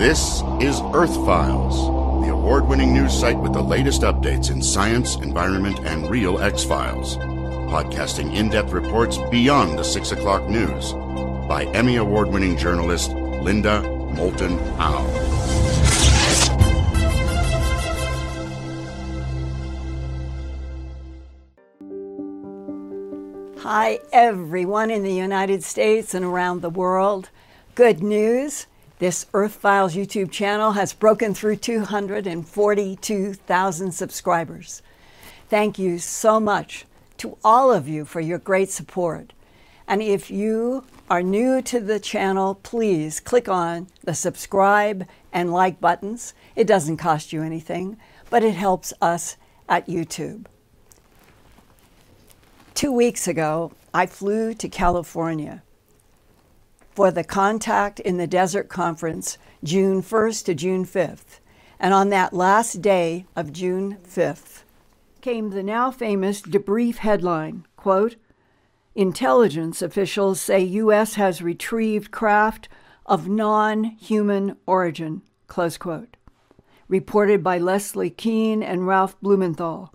[0.00, 1.76] This is Earth Files,
[2.24, 6.64] the award winning news site with the latest updates in science, environment, and real X
[6.64, 7.18] Files.
[7.68, 10.94] Podcasting in depth reports beyond the 6 o'clock news
[11.46, 13.82] by Emmy Award winning journalist Linda
[14.14, 15.04] Moulton Howe.
[23.58, 27.28] Hi, everyone in the United States and around the world.
[27.74, 28.66] Good news
[29.00, 34.82] this Earth Files YouTube channel has broken through 242,000 subscribers.
[35.48, 36.84] Thank you so much
[37.16, 39.32] to all of you for your great support.
[39.88, 45.80] And if you are new to the channel, please click on the subscribe and like
[45.80, 46.34] buttons.
[46.54, 47.96] It doesn't cost you anything,
[48.28, 50.44] but it helps us at YouTube.
[52.74, 55.62] Two weeks ago, I flew to California
[56.90, 61.40] for the Contact in the Desert Conference, June 1st to June 5th.
[61.78, 64.64] And on that last day of June 5th
[65.20, 68.16] came the now famous debrief headline quote,
[68.94, 71.14] Intelligence officials say U.S.
[71.14, 72.68] has retrieved craft
[73.06, 76.16] of non human origin, close quote.
[76.88, 79.92] Reported by Leslie Kean and Ralph Blumenthal.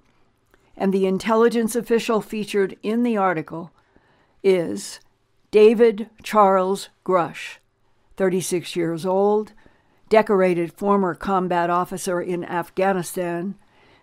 [0.77, 3.71] And the intelligence official featured in the article
[4.43, 4.99] is
[5.55, 7.59] David Charles Grusch,
[8.17, 9.53] 36 years old,
[10.09, 13.55] decorated former combat officer in Afghanistan,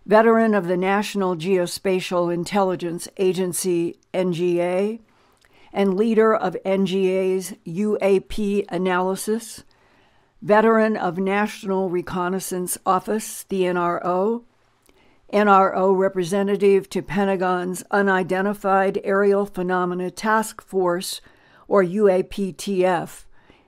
[0.07, 5.01] veteran of the National Geospatial Intelligence Agency, NGA,
[5.75, 9.63] and leader of NGA's UAP analysis,
[10.41, 14.45] veteran of National Reconnaissance Office, the NRO,
[15.31, 21.21] NRO representative to Pentagon's Unidentified Aerial Phenomena Task Force
[21.73, 23.25] or UAPTF,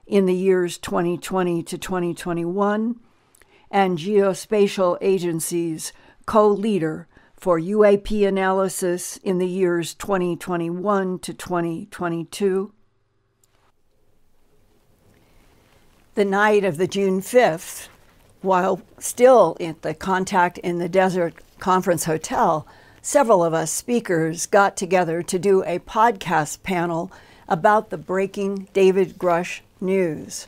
[0.06, 3.00] in the years 2020 to 2021,
[3.70, 5.90] and Geospatial Agency's
[6.26, 12.74] co leader for UAP analysis in the years 2021 to 2022.
[16.14, 17.88] The night of the June 5th,
[18.42, 22.66] while still at the Contact in the Desert Conference Hotel,
[23.00, 27.10] several of us speakers got together to do a podcast panel
[27.48, 30.46] about the breaking David Grusch news.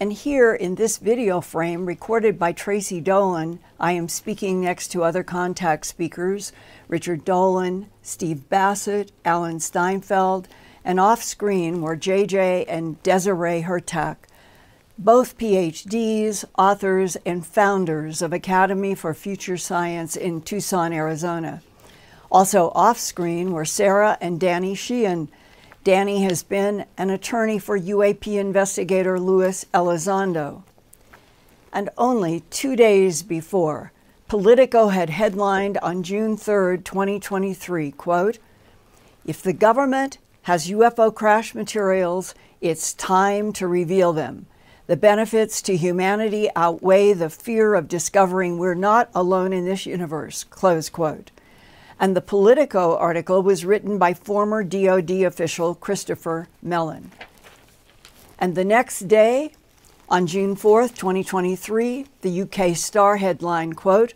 [0.00, 5.02] And here in this video frame, recorded by Tracy Dolan, I am speaking next to
[5.02, 6.52] other contact speakers
[6.86, 10.46] Richard Dolan, Steve Bassett, Alan Steinfeld,
[10.84, 14.16] and off screen were JJ and Desiree Hurtak,
[14.96, 21.60] both PhDs, authors, and founders of Academy for Future Science in Tucson, Arizona.
[22.30, 25.28] Also off screen were Sarah and Danny Sheehan.
[25.82, 30.62] Danny has been an attorney for UAP investigator Luis Elizondo.
[31.72, 33.92] And only two days before,
[34.26, 38.38] Politico had headlined on June 3, 2023, quote,
[39.24, 44.46] If the government has UFO crash materials, it's time to reveal them.
[44.86, 50.44] The benefits to humanity outweigh the fear of discovering we're not alone in this universe,
[50.44, 51.30] close quote
[52.00, 57.10] and the Politico article was written by former DoD official Christopher Mellon.
[58.38, 59.52] And the next day,
[60.08, 64.14] on June 4th, 2023, the UK Star headline quote,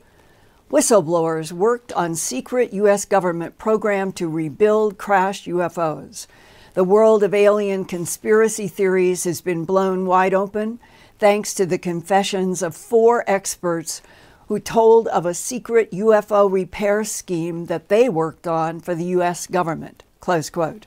[0.71, 3.05] Whistleblowers worked on secret U.S.
[3.05, 6.27] government program to rebuild crashed UFOs.
[6.73, 10.79] The world of alien conspiracy theories has been blown wide open
[11.19, 14.01] thanks to the confessions of four experts
[14.49, 19.47] who told of a secret UFO repair scheme that they worked on for the U.S.
[19.47, 20.05] government.
[20.21, 20.87] Close quote.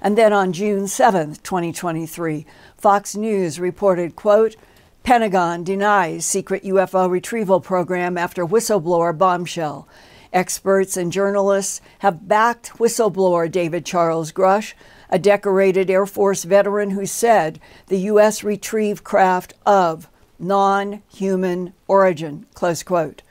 [0.00, 2.46] And then on June 7, 2023,
[2.76, 4.56] Fox News reported, quote,
[5.02, 9.88] Pentagon denies secret UFO retrieval program after whistleblower bombshell.
[10.32, 14.74] Experts and journalists have backed whistleblower David Charles Grusch,
[15.08, 18.42] a decorated Air Force veteran who said the U.S.
[18.42, 22.46] retrieved craft of non human origin.
[22.54, 23.22] Close quote.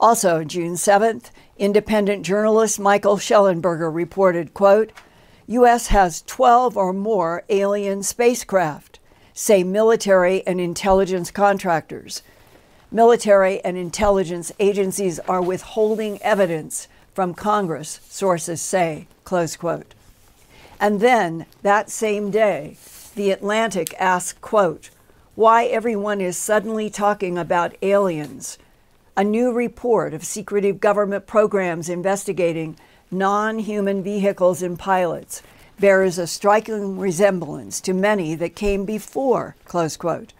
[0.00, 4.92] Also, June 7th, independent journalist Michael Shellenberger reported, quote,
[5.48, 5.88] U.S.
[5.88, 9.00] has 12 or more alien spacecraft,
[9.32, 12.22] say military and intelligence contractors.
[12.92, 19.94] Military and intelligence agencies are withholding evidence from Congress, sources say, close quote.
[20.80, 22.76] And then, that same day,
[23.16, 24.90] The Atlantic asked, quote,
[25.38, 28.58] why everyone is suddenly talking about aliens.
[29.16, 32.76] A new report of secretive government programs investigating
[33.08, 35.40] non human vehicles and pilots
[35.78, 40.32] bears a striking resemblance to many that came before, close quote.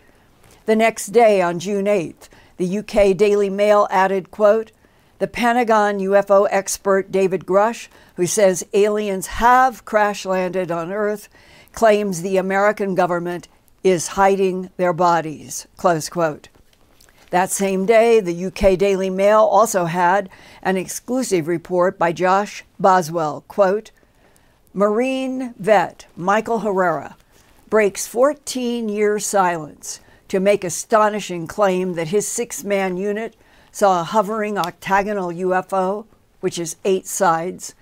[0.66, 4.72] The next day, on June 8th, the UK Daily Mail added, quote,
[5.20, 7.86] the Pentagon UFO expert David Grusch,
[8.16, 11.28] who says aliens have crash landed on Earth,
[11.72, 13.46] claims the American government
[13.82, 15.66] is hiding their bodies.
[15.76, 16.48] Close quote.
[17.30, 20.30] That same day, the UK Daily Mail also had
[20.62, 23.44] an exclusive report by Josh Boswell.
[23.48, 23.90] Quote,
[24.72, 27.16] Marine vet Michael Herrera
[27.68, 33.36] breaks 14 year silence to make astonishing claim that his six man unit
[33.72, 36.06] saw a hovering octagonal UFO,
[36.40, 37.74] which is eight sides,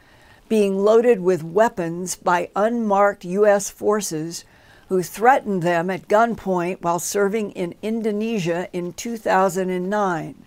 [0.49, 3.69] being loaded with weapons by unmarked U.S.
[3.71, 4.45] forces
[4.89, 10.47] who threatened them at gunpoint while serving in Indonesia in 2009.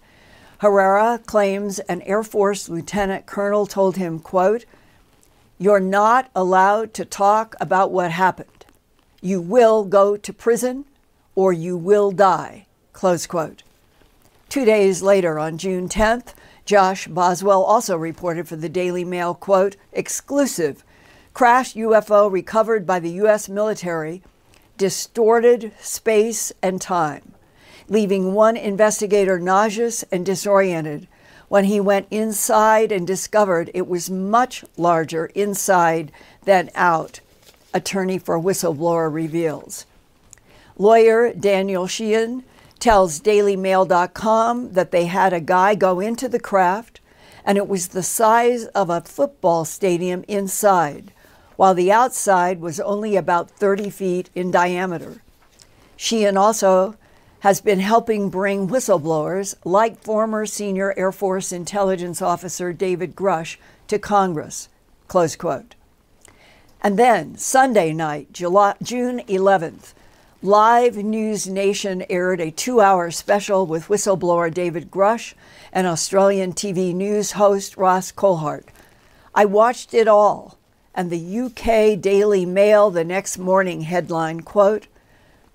[0.60, 4.66] Herrera claims an Air Force lieutenant colonel told him, quote,
[5.58, 8.66] You're not allowed to talk about what happened.
[9.22, 10.86] You will go to prison
[11.36, 12.66] or you will die.
[12.94, 13.64] Close quote.
[14.50, 16.34] Two days later, on June 10th,
[16.66, 20.84] Josh Boswell also reported for the Daily Mail, quote, exclusive,
[21.40, 23.48] crashed UFO recovered by the U.S.
[23.48, 24.22] military
[24.78, 27.32] distorted space and time,
[27.88, 31.08] leaving one investigator nauseous and disoriented
[31.48, 36.12] when he went inside and discovered it was much larger inside
[36.44, 37.22] than out,
[37.74, 39.86] attorney for whistleblower reveals.
[40.78, 42.44] Lawyer Daniel Sheehan
[42.80, 47.00] tells DailyMail.com that they had a guy go into the craft
[47.46, 51.14] and it was the size of a football stadium inside,
[51.60, 55.22] while the outside was only about 30 feet in diameter.
[55.98, 56.96] Sheehan also
[57.42, 63.58] has been helping bring whistleblowers like former senior Air Force intelligence officer David Grusch
[63.90, 64.70] to Congress.
[65.10, 65.76] Close quote.
[66.80, 69.92] And then Sunday night, July, June 11th,
[70.42, 75.34] Live News Nation aired a two hour special with whistleblower David Grusch
[75.74, 78.68] and Australian TV news host Ross Coulthart.
[79.36, 80.59] I watched it all,
[80.94, 84.88] and the UK Daily Mail the next morning headline quote,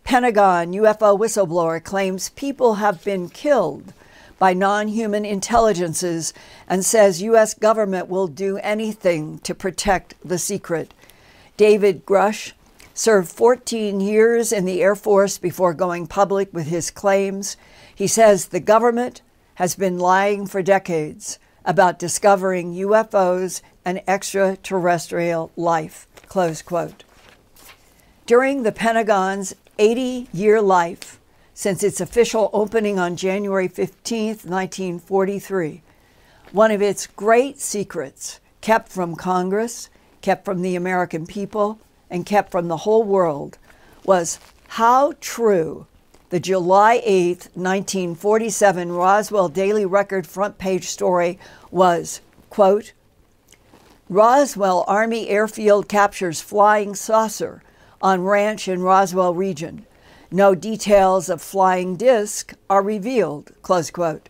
[0.04, 3.92] Pentagon UFO whistleblower claims people have been killed
[4.38, 6.34] by non human intelligences
[6.68, 7.54] and says U.S.
[7.54, 10.92] government will do anything to protect the secret.
[11.56, 12.52] David Grusch
[12.92, 17.56] served 14 years in the Air Force before going public with his claims.
[17.94, 19.22] He says the government
[19.54, 26.06] has been lying for decades about discovering UFOs and extraterrestrial life.
[26.26, 27.04] Close quote.
[28.26, 31.20] During the Pentagon's 80 year life,
[31.52, 35.82] since its official opening on January 15, 1943,
[36.52, 39.88] one of its great secrets, kept from Congress,
[40.20, 41.78] kept from the American people,
[42.08, 43.58] and kept from the whole world
[44.04, 44.38] was
[44.68, 45.86] how true
[46.34, 51.38] the July 8, 1947 Roswell Daily Record front page story
[51.70, 52.22] was.
[52.50, 52.92] Quote,
[54.08, 57.62] Roswell Army Airfield captures flying saucer
[58.02, 59.86] on ranch in Roswell region.
[60.28, 63.52] No details of flying disc are revealed.
[63.62, 64.28] Close quote.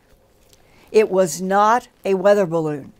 [0.93, 2.93] It was not a weather balloon.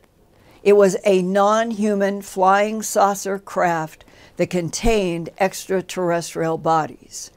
[0.63, 4.07] It was a non human flying saucer craft
[4.39, 7.31] that contained extraterrestrial bodies.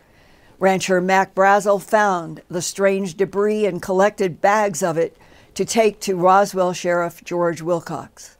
[0.60, 5.16] Rancher Mac Brazel found the strange debris and collected bags of it
[5.54, 8.38] to take to Roswell Sheriff George Wilcox.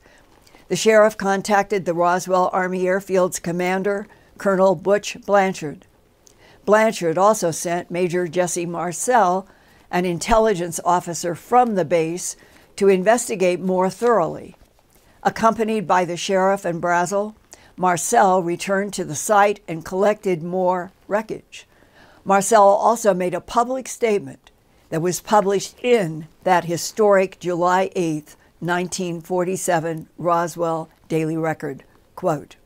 [0.68, 4.08] The sheriff contacted the Roswell Army Airfield's commander,
[4.40, 5.86] Colonel Butch Blanchard.
[6.66, 9.48] Blanchard also sent Major Jesse Marcel,
[9.92, 12.36] an intelligence officer from the base,
[12.78, 14.56] to investigate more thoroughly.
[15.22, 17.36] Accompanied by the sheriff and Brazel,
[17.76, 21.67] Marcel returned to the site and collected more wreckage.
[22.28, 24.52] Marcel also made a public statement
[24.90, 31.86] that was published in that historic July 8, 1947 Roswell Daily Record.
[32.18, 32.58] Quote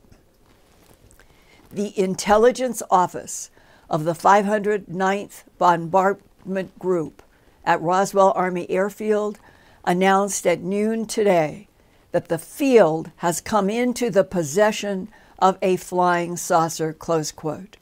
[1.71, 3.51] The intelligence office
[3.87, 7.21] of the 509th Bombardment Group
[7.63, 9.37] at Roswell Army Airfield
[9.85, 11.67] announced at noon today
[12.13, 17.77] that the field has come into the possession of a flying saucer, close quote.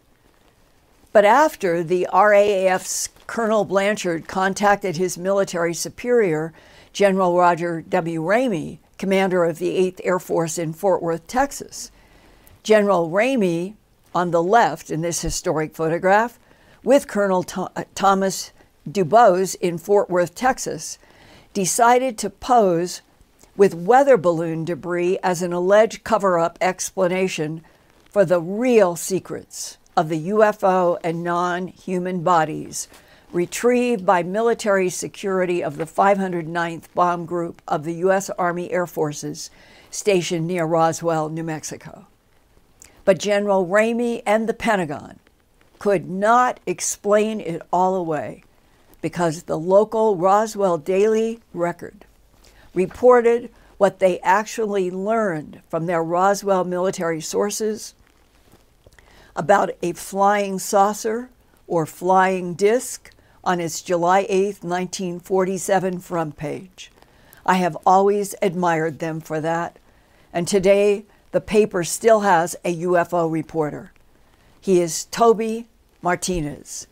[1.12, 6.54] But after the RAAF's Colonel Blanchard contacted his military superior,
[6.94, 8.22] General Roger W.
[8.22, 11.92] Ramey, commander of the 8th Air Force in Fort Worth, Texas,
[12.62, 13.74] General Ramey,
[14.14, 16.38] on the left in this historic photograph,
[16.84, 18.52] with Colonel uh, Thomas
[18.88, 21.00] Dubose in Fort Worth, Texas,
[21.54, 23.02] decided to pose
[23.58, 27.64] with weather balloon debris as an alleged cover up explanation
[28.12, 32.88] for the real secrets of the UFO and non human bodies
[33.34, 38.30] retrieved by military security of the 509th Bomb Group of the U.S.
[38.30, 39.50] Army Air Forces
[39.92, 42.08] stationed near Roswell, New Mexico.
[43.04, 45.20] But General Ramey and the Pentagon
[45.80, 48.46] could not explain it all away
[49.02, 52.06] because the local Roswell Daily Record
[52.74, 57.96] reported what they actually learned from their Roswell military sources
[59.36, 61.30] about a flying saucer
[61.68, 63.12] or flying disc
[63.44, 66.92] on its July 8, 1947 front page.
[67.46, 69.78] I have always admired them for that,
[70.34, 73.92] and today the paper still has a UFO reporter.
[74.60, 75.68] He is Toby
[76.02, 76.88] Martinez.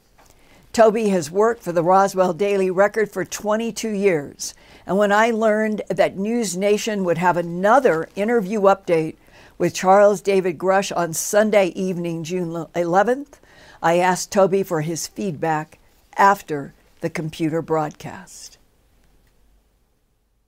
[0.73, 4.53] Toby has worked for the Roswell Daily Record for 22 years.
[4.85, 9.15] And when I learned that News Nation would have another interview update
[9.57, 13.39] with Charles David Grusch on Sunday evening, June 11th,
[13.81, 15.79] I asked Toby for his feedback
[16.15, 18.57] after the computer broadcast.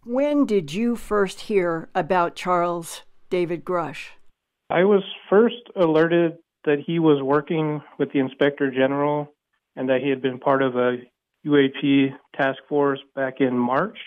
[0.06, 4.10] When did you first hear about Charles David Grusch?
[4.70, 9.34] I was first alerted that he was working with the Inspector General
[9.76, 10.98] and that he had been part of a
[11.46, 13.98] UAP task force back in March.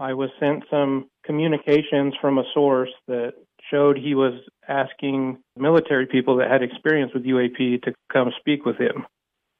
[0.00, 3.32] I was sent some communications from a source that
[3.70, 4.34] showed he was
[4.68, 9.06] asking military people that had experience with UAP to come speak with him.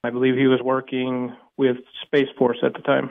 [0.02, 3.10] I believe he was working with Space Force at the time.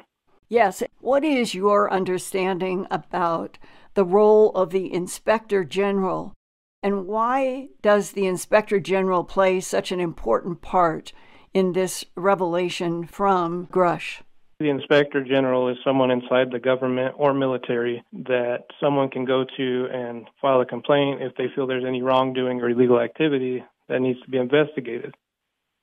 [0.49, 0.83] Yes.
[0.99, 3.57] What is your understanding about
[3.95, 6.33] the role of the Inspector General
[6.83, 11.13] and why does the Inspector General play such an important part
[11.53, 14.21] in this revelation from Grusch?
[14.59, 19.87] The Inspector General is someone inside the government or military that someone can go to
[19.91, 24.21] and file a complaint if they feel there's any wrongdoing or illegal activity that needs
[24.21, 25.15] to be investigated.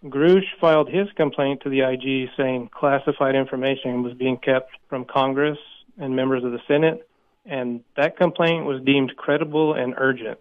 [0.05, 5.59] Grusch filed his complaint to the IG saying classified information was being kept from Congress
[5.99, 7.07] and members of the Senate,
[7.45, 10.39] and that complaint was deemed credible and urgent.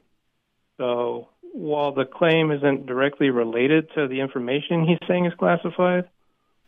[0.77, 6.05] So while the claim isn't directly related to the information he's saying is classified,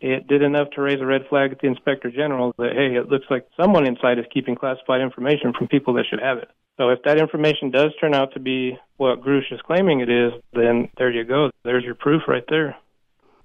[0.02, 3.10] it did enough to raise a red flag at the inspector general that hey, it
[3.10, 6.50] looks like someone inside is keeping classified information from people that should have it.
[6.78, 10.34] So if that information does turn out to be what Grusch is claiming it is,
[10.54, 11.52] then there you go.
[11.64, 12.76] There's your proof right there.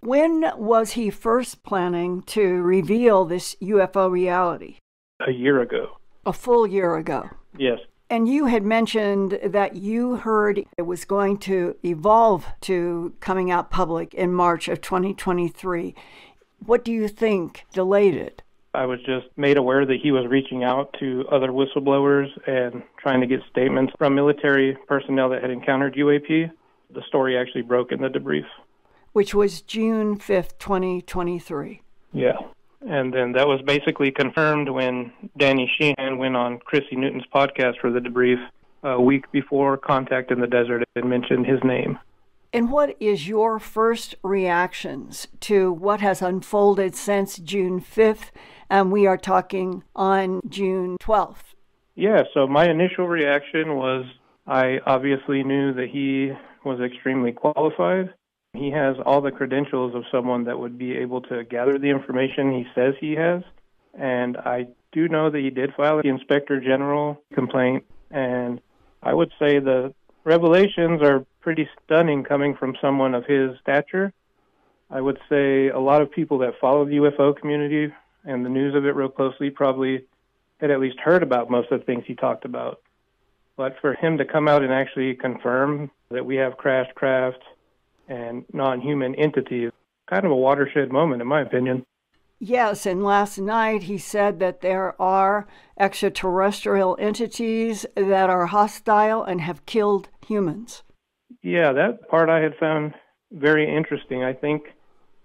[0.00, 4.76] When was he first planning to reveal this UFO reality?
[5.26, 5.98] A year ago.
[6.24, 7.28] A full year ago.
[7.58, 7.78] Yes.
[8.08, 13.70] And you had mentioned that you heard it was going to evolve to coming out
[13.70, 15.94] public in March of 2023.
[16.64, 18.42] What do you think delayed it?
[18.74, 23.22] I was just made aware that he was reaching out to other whistleblowers and trying
[23.22, 26.50] to get statements from military personnel that had encountered UAP.
[26.92, 28.44] The story actually broke in the debrief.
[29.12, 31.80] Which was June 5th, 2023.
[32.12, 32.32] Yeah.
[32.86, 37.90] And then that was basically confirmed when Danny Sheehan went on Chrissy Newton's podcast for
[37.90, 38.46] the debrief
[38.82, 41.98] a week before Contact in the Desert and mentioned his name.
[42.56, 48.30] And what is your first reactions to what has unfolded since June 5th?
[48.70, 51.54] And we are talking on June 12th.
[51.94, 54.06] Yeah, so my initial reaction was
[54.46, 56.32] I obviously knew that he
[56.64, 58.14] was extremely qualified
[58.56, 62.52] he has all the credentials of someone that would be able to gather the information
[62.52, 63.42] he says he has.
[63.94, 67.84] And I do know that he did file the Inspector General complaint.
[68.10, 68.60] And
[69.02, 69.94] I would say the
[70.26, 74.12] revelations are pretty stunning coming from someone of his stature.
[74.90, 77.92] I would say a lot of people that follow the UFO community
[78.24, 80.04] and the news of it real closely probably
[80.60, 82.80] had at least heard about most of the things he talked about.
[83.56, 87.42] But for him to come out and actually confirm that we have crashed craft
[88.08, 89.70] and non human entities.
[90.08, 91.86] Kind of a watershed moment, in my opinion.
[92.38, 95.46] Yes, and last night he said that there are
[95.80, 100.82] extraterrestrial entities that are hostile and have killed humans.
[101.42, 102.94] Yeah, that part I had found
[103.32, 104.22] very interesting.
[104.22, 104.64] I think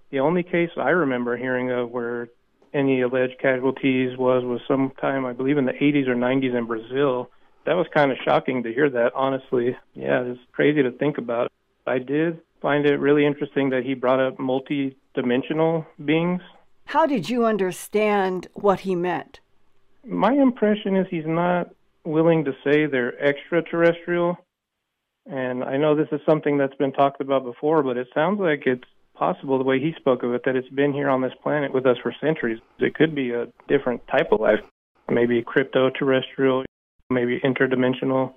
[0.10, 2.30] the only case I remember hearing of where
[2.74, 7.30] any alleged casualties was was sometime I believe in the 80s or 90s in Brazil.
[7.66, 9.76] That was kind of shocking to hear that, honestly.
[9.94, 11.52] Yeah, it's crazy to think about.
[11.86, 16.42] I did find it really interesting that he brought up multi-dimensional beings.
[16.86, 19.40] How did you understand what he meant?
[20.06, 21.70] My impression is he's not
[22.04, 24.38] willing to say they're extraterrestrial.
[25.26, 28.64] And I know this is something that's been talked about before, but it sounds like
[28.66, 31.74] it's possible the way he spoke of it that it's been here on this planet
[31.74, 32.60] with us for centuries.
[32.80, 34.60] It could be a different type of life,
[35.10, 36.66] maybe crypto terrestrial,
[37.10, 38.34] maybe interdimensional.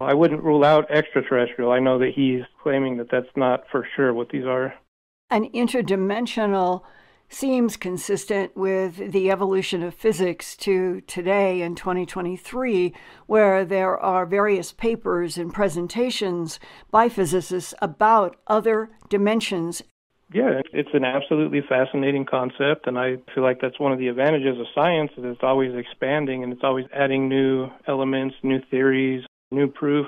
[0.00, 1.70] I wouldn't rule out extraterrestrial.
[1.70, 4.74] I know that he's claiming that that's not for sure what these are.
[5.30, 6.82] An interdimensional
[7.28, 12.94] seems consistent with the evolution of physics to today in 2023,
[13.26, 19.82] where there are various papers and presentations by physicists about other dimensions.
[20.32, 24.58] Yeah, it's an absolutely fascinating concept, and I feel like that's one of the advantages
[24.58, 29.68] of science is it's always expanding and it's always adding new elements, new theories, new
[29.68, 30.06] proof.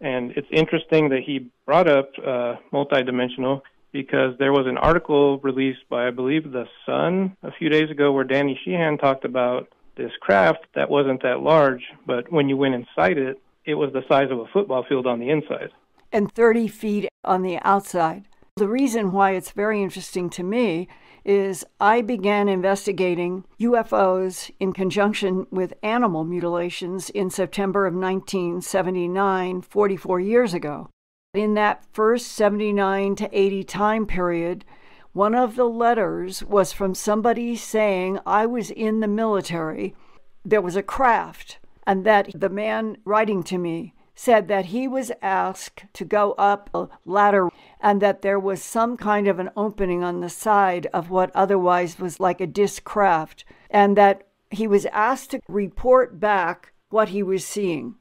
[0.00, 5.88] And it's interesting that he brought up uh, multidimensional because there was an article released
[5.88, 10.12] by, I believe, The Sun a few days ago where Danny Sheehan talked about this
[10.20, 14.30] craft that wasn't that large, but when you went inside it, it was the size
[14.30, 15.70] of a football field on the inside.
[16.12, 18.24] And 30 feet on the outside.
[18.56, 20.88] The reason why it's very interesting to me
[21.24, 30.20] is I began investigating UFOs in conjunction with animal mutilations in September of 1979, 44
[30.20, 30.88] years ago.
[31.34, 34.64] In that first 79 to 80 time period,
[35.12, 39.94] one of the letters was from somebody saying, I was in the military.
[40.42, 45.12] There was a craft, and that the man writing to me said that he was
[45.20, 50.02] asked to go up a ladder and that there was some kind of an opening
[50.02, 54.86] on the side of what otherwise was like a disc craft, and that he was
[54.86, 57.96] asked to report back what he was seeing.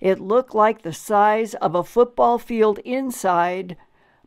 [0.00, 3.76] It looked like the size of a football field inside,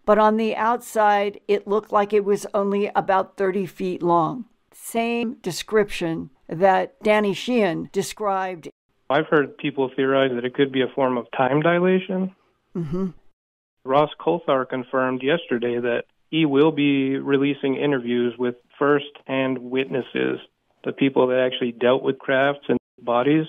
[0.05, 4.45] but on the outside, it looked like it was only about 30 feet long.
[4.73, 8.69] Same description that Danny Sheehan described.
[9.09, 12.35] I've heard people theorize that it could be a form of time dilation.
[12.75, 13.07] Mm-hmm.
[13.83, 20.39] Ross Coulthart confirmed yesterday that he will be releasing interviews with first hand witnesses,
[20.83, 23.45] the people that actually dealt with crafts and bodies.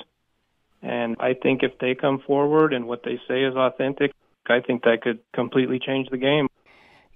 [0.82, 4.12] And I think if they come forward and what they say is authentic,
[4.48, 6.48] I think that could completely change the game.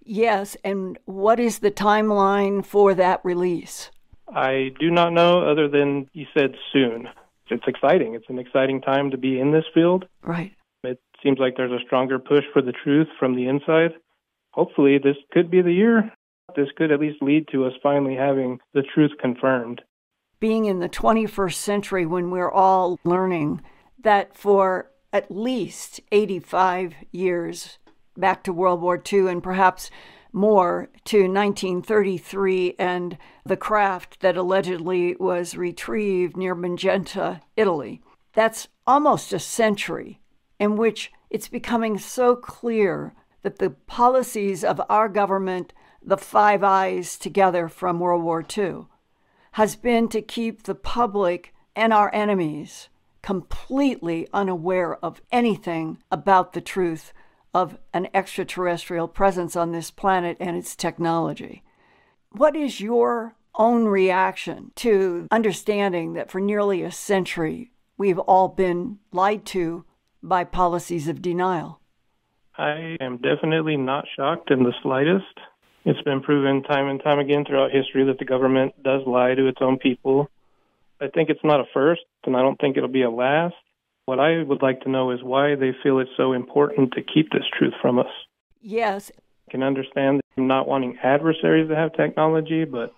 [0.05, 3.91] Yes, and what is the timeline for that release?
[4.29, 7.09] I do not know, other than you said soon.
[7.51, 8.15] It's exciting.
[8.15, 10.07] It's an exciting time to be in this field.
[10.23, 10.53] Right.
[10.83, 13.93] It seems like there's a stronger push for the truth from the inside.
[14.51, 16.13] Hopefully, this could be the year.
[16.55, 19.83] This could at least lead to us finally having the truth confirmed
[20.45, 23.63] being in the 21st century when we're all learning
[23.99, 27.79] that for at least 85 years
[28.15, 29.91] back to World War II and perhaps
[30.35, 38.03] more to 1933 and the craft that allegedly was retrieved near Magenta, Italy.
[38.35, 40.21] That's almost a century
[40.61, 47.17] in which it's becoming so clear that the policies of our government, the Five Eyes
[47.17, 48.89] together from World War II,
[49.55, 52.89] has been to keep the public and our enemies
[53.23, 57.13] completely unaware of anything about the truth
[57.55, 61.63] of an extraterrestrial presence on this planet and its technology.
[62.33, 68.99] What is your own reaction to understanding that for nearly a century we've all been
[69.13, 69.85] lied to
[70.21, 71.79] by policies of denial?
[72.59, 75.39] I am definitely not shocked in the slightest.
[75.85, 79.47] It's been proven time and time again throughout history that the government does lie to
[79.49, 80.31] its own people.
[81.01, 83.55] I think it's not a first, and I don't think it'll be a last.
[84.07, 87.31] What I would like to know is why they feel it's so important to keep
[87.31, 88.13] this truth from us.
[88.63, 89.11] Yes.
[89.49, 92.95] I can understand not wanting adversaries to have technology, but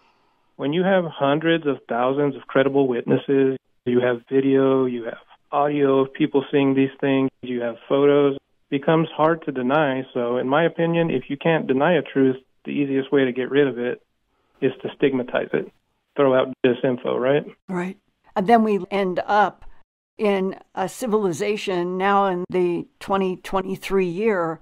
[0.55, 5.19] when you have hundreds of thousands of credible witnesses, you have video, you have
[5.51, 10.03] audio of people seeing these things, you have photos, it becomes hard to deny.
[10.15, 13.51] So, in my opinion, if you can't deny a truth, the easiest way to get
[13.51, 14.03] rid of it
[14.61, 15.73] is to stigmatize it,
[16.17, 17.45] throw out disinfo, right?
[17.69, 17.99] Right.
[18.35, 19.65] And then we end up
[20.19, 24.61] in a civilization now in the 2023 year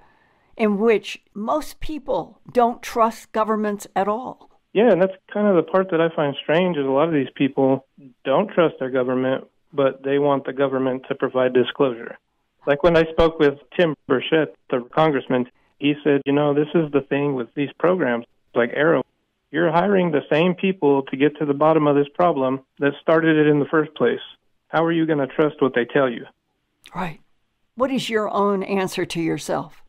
[0.56, 4.50] in which most people don't trust governments at all.
[4.72, 7.14] Yeah, and that's kind of the part that I find strange is a lot of
[7.14, 7.86] these people
[8.24, 12.18] don't trust their government, but they want the government to provide disclosure.
[12.66, 15.46] Like when I spoke with Tim Burchett, the congressman,
[15.84, 19.02] he said, you know, this is the thing with these programs like AARO.
[19.50, 23.36] You're hiring the same people to get to the bottom of this problem that started
[23.36, 24.24] it in the first place.
[24.68, 26.24] How are you going to trust what they tell you?
[26.94, 27.20] Right.
[27.74, 29.82] What is your own answer to yourself?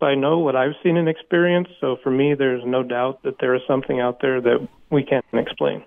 [0.00, 3.56] I know what I've seen and experienced, so for me, there's no doubt that there
[3.56, 5.82] is something out there that we can't explain.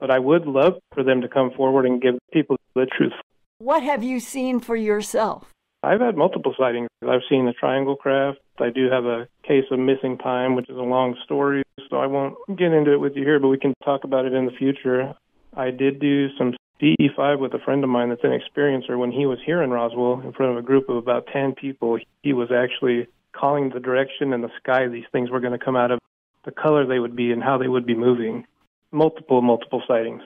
[0.00, 3.12] But I would love for them to come forward and give people the truth.
[3.58, 5.51] What have you seen for yourself?
[5.82, 6.88] I've had multiple sightings.
[7.02, 8.38] I've seen the triangle craft.
[8.60, 12.06] I do have a case of missing time, which is a long story, so I
[12.06, 14.52] won't get into it with you here, but we can talk about it in the
[14.52, 15.12] future.
[15.56, 18.96] I did do some CE5 with a friend of mine that's an experiencer.
[18.96, 21.98] When he was here in Roswell, in front of a group of about 10 people,
[22.22, 25.76] he was actually calling the direction in the sky these things were going to come
[25.76, 25.98] out of.
[26.44, 28.44] the color they would be and how they would be moving.
[28.90, 30.22] Multiple, multiple sightings.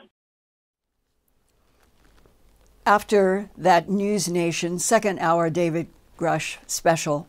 [2.86, 7.26] After that News Nation second hour David Grusch special,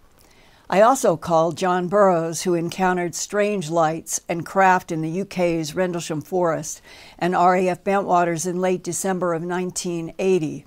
[0.69, 6.21] I also called John Burroughs, who encountered strange lights and craft in the UK's Rendlesham
[6.21, 6.79] Forest
[7.17, 10.63] and RAF Bentwaters in late December of 1980.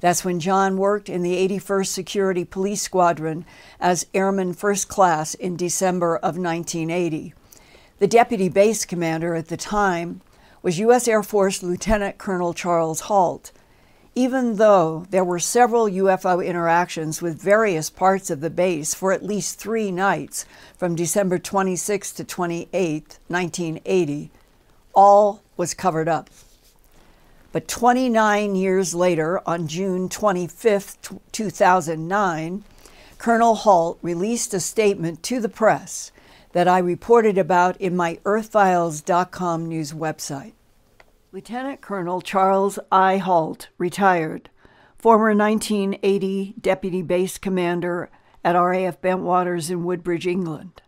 [0.00, 3.44] That's when John worked in the 81st Security Police Squadron
[3.78, 7.32] as Airman First Class in December of 1980.
[8.00, 10.20] The deputy base commander at the time
[10.62, 11.06] was U.S.
[11.06, 13.52] Air Force Lieutenant Colonel Charles Halt
[14.14, 19.24] even though there were several UFO interactions with various parts of the base for at
[19.24, 20.44] least three nights
[20.76, 24.30] from December 26 to 28, 1980,
[24.94, 26.28] all was covered up.
[27.52, 30.98] But 29 years later, on June 25,
[31.32, 32.64] 2009,
[33.18, 36.12] Colonel Halt released a statement to the press
[36.52, 40.52] that I reported about in my EarthFiles.com news website.
[41.34, 43.16] Lieutenant Colonel Charles I.
[43.16, 44.50] Halt, retired,
[44.98, 48.10] former 1980 Deputy Base Commander
[48.44, 50.82] at RAF Bentwaters in Woodbridge, England.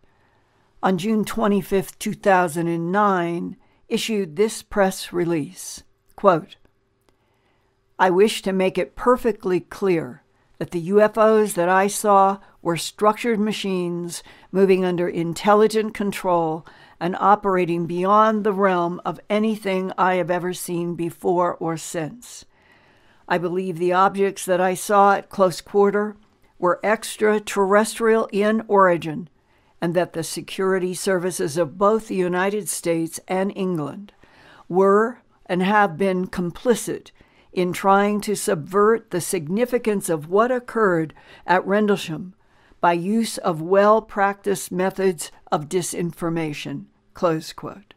[0.83, 3.57] On June 25, 2009,
[3.88, 5.83] issued this press release
[6.14, 6.57] quote,
[7.98, 10.24] I wish to make it perfectly clear
[10.59, 16.66] that the UFOs that I saw were structured machines moving under intelligent control
[17.04, 22.46] and operating beyond the realm of anything I have ever seen before or since.
[23.28, 26.16] I believe the objects that I saw at close quarter
[26.58, 29.28] were extraterrestrial in origin,
[29.82, 34.14] and that the security services of both the United States and England
[34.66, 37.10] were and have been complicit
[37.52, 41.12] in trying to subvert the significance of what occurred
[41.46, 42.32] at Rendlesham
[42.80, 46.86] by use of well practiced methods of disinformation.
[47.14, 47.94] Close quote.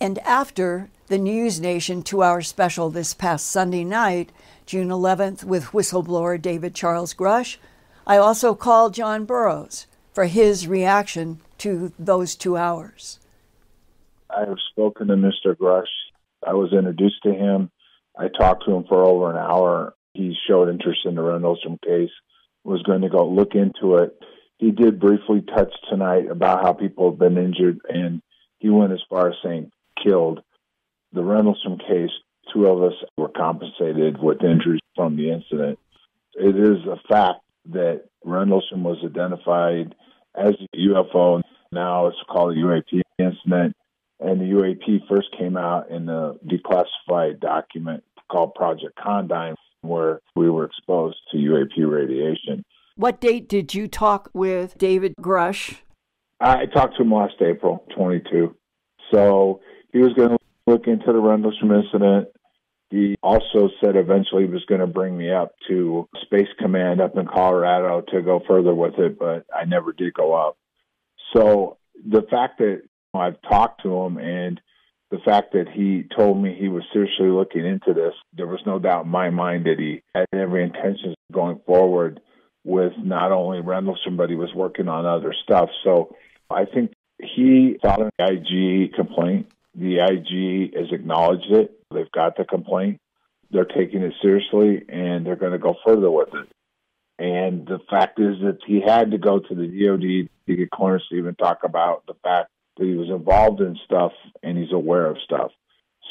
[0.00, 4.30] And after the News Nation two hour special this past Sunday night,
[4.66, 7.56] June 11th, with whistleblower David Charles Grusch,
[8.06, 13.18] I also called John Burroughs for his reaction to those two hours.
[14.28, 15.56] I have spoken to Mr.
[15.56, 15.86] Grusch.
[16.46, 17.70] I was introduced to him
[18.18, 19.94] I talked to him for over an hour.
[20.14, 22.10] He showed interest in the Rendlesham case,
[22.64, 24.18] was going to go look into it.
[24.58, 28.22] He did briefly touch tonight about how people have been injured, and
[28.58, 29.70] he went as far as saying
[30.02, 30.40] killed.
[31.12, 32.10] The Rendlesham case,
[32.52, 35.78] two of us were compensated with injuries from the incident.
[36.34, 39.94] It is a fact that Rendlesham was identified
[40.34, 41.42] as a UFO.
[41.72, 43.76] Now it's called a UAP incident
[44.22, 50.48] and the UAP first came out in a declassified document called Project Condign, where we
[50.48, 52.64] were exposed to UAP radiation.
[52.96, 55.76] What date did you talk with David Grusch?
[56.40, 58.54] I talked to him last April 22.
[59.12, 59.60] So
[59.92, 62.28] he was going to look into the Rendlesham incident.
[62.90, 67.16] He also said eventually he was going to bring me up to Space Command up
[67.16, 70.58] in Colorado to go further with it, but I never did go up.
[71.34, 72.82] So the fact that
[73.14, 74.60] I've talked to him, and
[75.12, 78.78] the fact that he told me he was seriously looking into this, there was no
[78.78, 82.18] doubt in my mind that he had every intention of going forward
[82.64, 85.68] with not only Rendlesham, but he was working on other stuff.
[85.84, 86.16] So
[86.48, 89.52] I think he filed an IG complaint.
[89.74, 91.78] The IG has acknowledged it.
[91.92, 92.98] They've got the complaint.
[93.50, 96.48] They're taking it seriously, and they're going to go further with it.
[97.18, 101.04] And the fact is that he had to go to the DOD to get clearance
[101.10, 105.18] to even talk about the fact he was involved in stuff and he's aware of
[105.24, 105.50] stuff.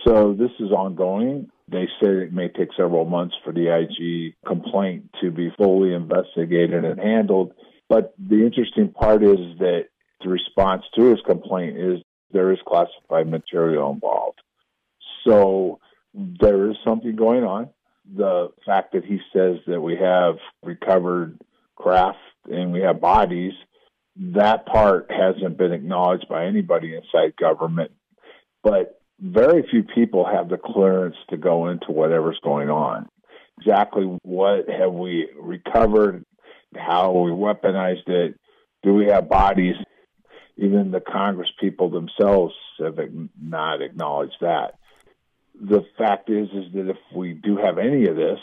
[0.05, 1.49] So this is ongoing.
[1.67, 6.83] They say it may take several months for the IG complaint to be fully investigated
[6.85, 7.53] and handled.
[7.87, 9.85] But the interesting part is that
[10.21, 11.99] the response to his complaint is
[12.31, 14.39] there is classified material involved.
[15.27, 15.79] So
[16.13, 17.69] there is something going on.
[18.15, 21.39] The fact that he says that we have recovered
[21.75, 22.17] craft
[22.49, 23.53] and we have bodies
[24.17, 27.91] that part hasn't been acknowledged by anybody inside government.
[28.63, 33.07] But very few people have the clearance to go into whatever's going on.
[33.59, 36.25] Exactly what have we recovered?
[36.75, 38.39] How we weaponized it?
[38.83, 39.75] Do we have bodies?
[40.57, 42.97] Even the Congress people themselves have
[43.39, 44.79] not acknowledged that.
[45.59, 48.39] The fact is, is that if we do have any of this,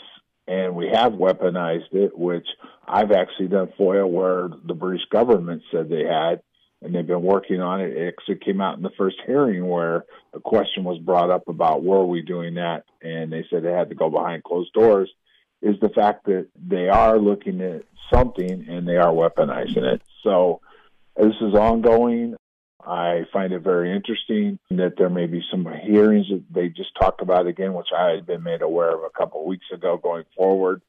[0.49, 2.47] and we have weaponized it, which
[2.87, 6.41] I've actually done FOIA where the British government said they had,
[6.81, 7.95] and they've been working on it.
[7.95, 12.03] It came out in the first hearing where a question was brought up about were
[12.03, 15.11] we doing that, and they said they had to go behind closed doors.
[15.61, 20.01] is the fact that they are looking at something and they are weaponizing it.
[20.23, 20.61] So
[21.15, 22.35] this is ongoing.
[22.85, 27.21] I find it very interesting that there may be some hearings that they just talked
[27.21, 30.23] about again, which I had been made aware of a couple of weeks ago going
[30.35, 30.81] forward.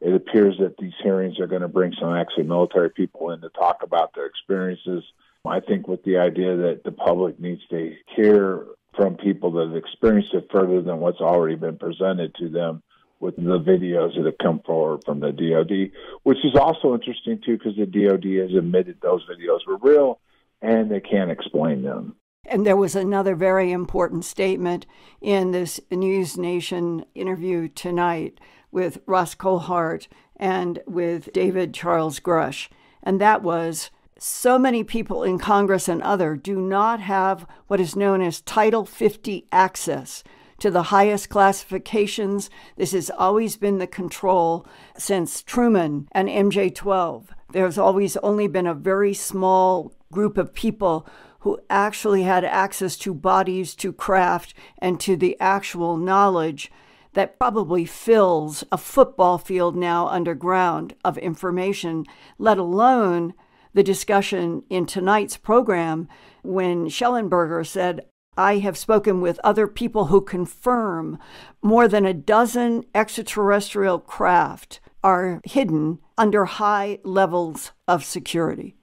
[0.00, 3.50] It appears that these hearings are going to bring some actually military people in to
[3.50, 5.04] talk about their experiences.
[5.46, 9.76] I think with the idea that the public needs to hear from people that have
[9.76, 12.82] experienced it further than what's already been presented to them
[13.20, 15.90] with the videos that have come forward from the DoD,
[16.22, 20.20] which is also interesting too because the DoD has admitted those videos were real
[20.64, 22.16] and they can't explain them.
[22.46, 24.86] And there was another very important statement
[25.20, 28.38] in this News Nation interview tonight
[28.70, 32.68] with Ross Coulthart and with David Charles Grusch.
[33.02, 37.96] And that was so many people in Congress and other do not have what is
[37.96, 40.24] known as Title 50 access
[40.58, 42.48] to the highest classifications.
[42.76, 47.34] This has always been the control since Truman and MJ 12.
[47.52, 51.06] There's always only been a very small group of people
[51.40, 56.72] who actually had access to bodies, to craft, and to the actual knowledge
[57.12, 62.04] that probably fills a football field now underground of information,
[62.38, 63.34] let alone
[63.74, 66.08] the discussion in tonight's program
[66.42, 71.18] when Shellenberger said, I have spoken with other people who confirm
[71.62, 78.76] more than a dozen extraterrestrial craft are hidden under high levels of security.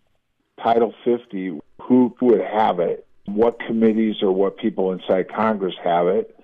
[0.63, 3.05] Title 50, who would have it?
[3.25, 6.35] What committees or what people inside Congress have it?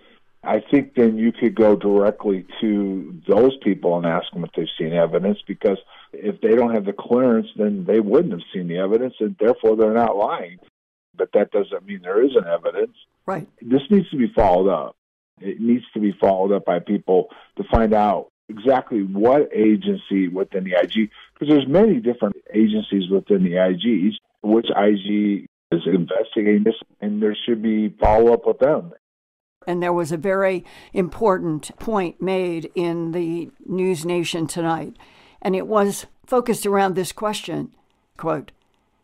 [0.43, 4.67] I think then you could go directly to those people and ask them if they've
[4.77, 5.77] seen evidence because
[6.13, 9.75] if they don't have the clearance, then they wouldn't have seen the evidence and therefore
[9.75, 10.60] they're not lying.
[11.15, 12.95] But that doesn't mean there isn't evidence.
[13.25, 13.47] Right.
[13.62, 14.95] This needs to be followed up.
[15.41, 20.63] It needs to be followed up by people to find out exactly what agency within
[20.63, 26.76] the IG, because there's many different agencies within the IGs, which IG is investigating this,
[27.02, 28.93] and there should be follow up with them.
[29.67, 34.95] And there was a very important point made in the News Nation tonight,
[35.41, 37.73] and it was focused around this question
[38.15, 38.52] quote,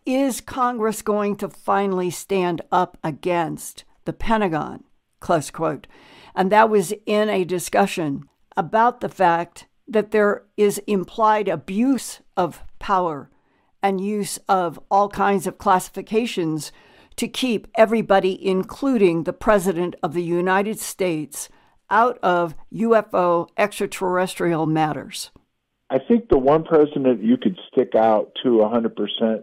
[0.06, 4.86] Is Congress going to finally stand up against the Pentagon?
[5.20, 5.86] Close quote.
[6.34, 12.64] And that was in a discussion about the fact that there is implied abuse of
[12.80, 13.30] power
[13.82, 16.72] and use of all kinds of classifications
[17.18, 21.50] to keep everybody, including the President of the United States,
[21.90, 25.32] out of UFO extraterrestrial matters?
[25.90, 28.96] I think the one president you could stick out to 100%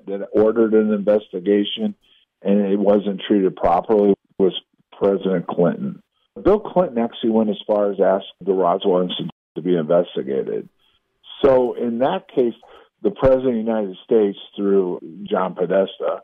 [0.06, 1.94] that ordered an investigation
[2.42, 4.58] and it wasn't treated properly was
[4.98, 6.02] President Clinton.
[6.42, 10.68] Bill Clinton actually went as far as asking the Roswell incident to be investigated.
[11.44, 12.54] So, in that case,
[13.02, 16.22] the President of the United States, through John Podesta,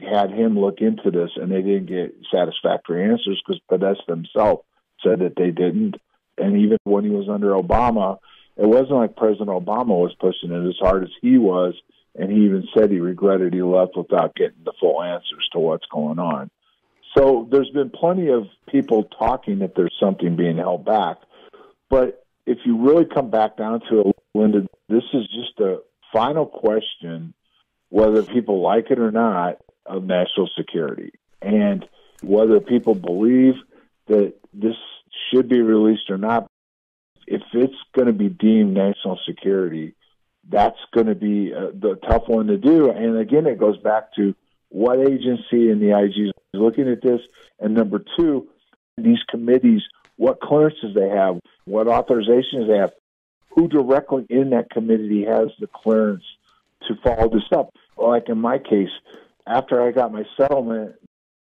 [0.00, 4.60] had him look into this, and they didn't get satisfactory answers because Podesta himself
[5.02, 5.94] said that they didn't.
[6.36, 8.18] And even when he was under Obama,
[8.56, 11.74] it wasn't like President Obama was pushing it as hard as he was,
[12.14, 15.86] and he even said he regretted he left without getting the full answers to what's
[15.86, 16.50] going on.
[17.16, 21.18] So there's been plenty of people talking that there's something being held back.
[21.88, 25.80] But if you really come back down to it, Linda, this is just a
[26.12, 27.34] final question,
[27.88, 31.12] whether people like it or not, of national security.
[31.42, 31.86] And
[32.22, 33.54] whether people believe
[34.06, 34.76] that this
[35.30, 36.48] should be released or not,
[37.26, 39.94] if it's going to be deemed national security,
[40.48, 42.90] that's going to be uh, the tough one to do.
[42.90, 44.34] And again, it goes back to
[44.68, 47.20] what agency in the IG is looking at this,
[47.58, 48.48] and number two,
[48.96, 49.82] these committees,
[50.16, 52.92] what clearances they have, what authorizations they have,
[53.50, 56.24] who directly in that committee has the clearance
[56.88, 57.74] to follow this up.
[57.96, 58.90] Like in my case,
[59.46, 60.96] after I got my settlement,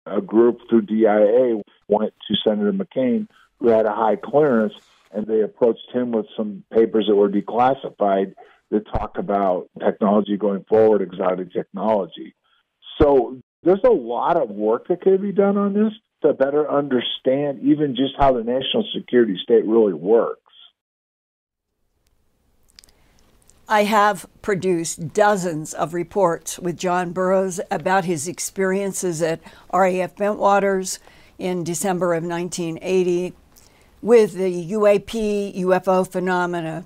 [0.06, 4.74] a group through DIA went to Senator McCain, who had a high clearance,
[5.12, 8.34] and they approached him with some papers that were declassified
[8.70, 12.34] that talk about technology going forward, exotic technology.
[13.00, 17.60] So there's a lot of work that could be done on this to better understand
[17.62, 20.40] even just how the national security state really works.
[23.68, 29.40] I have produced dozens of reports with John Burroughs about his experiences at
[29.72, 30.98] RAF Bentwaters
[31.38, 33.32] in December of 1980
[34.02, 36.84] with the UAP UFO phenomena.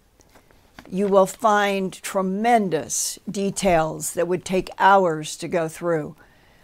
[0.91, 6.17] You will find tremendous details that would take hours to go through.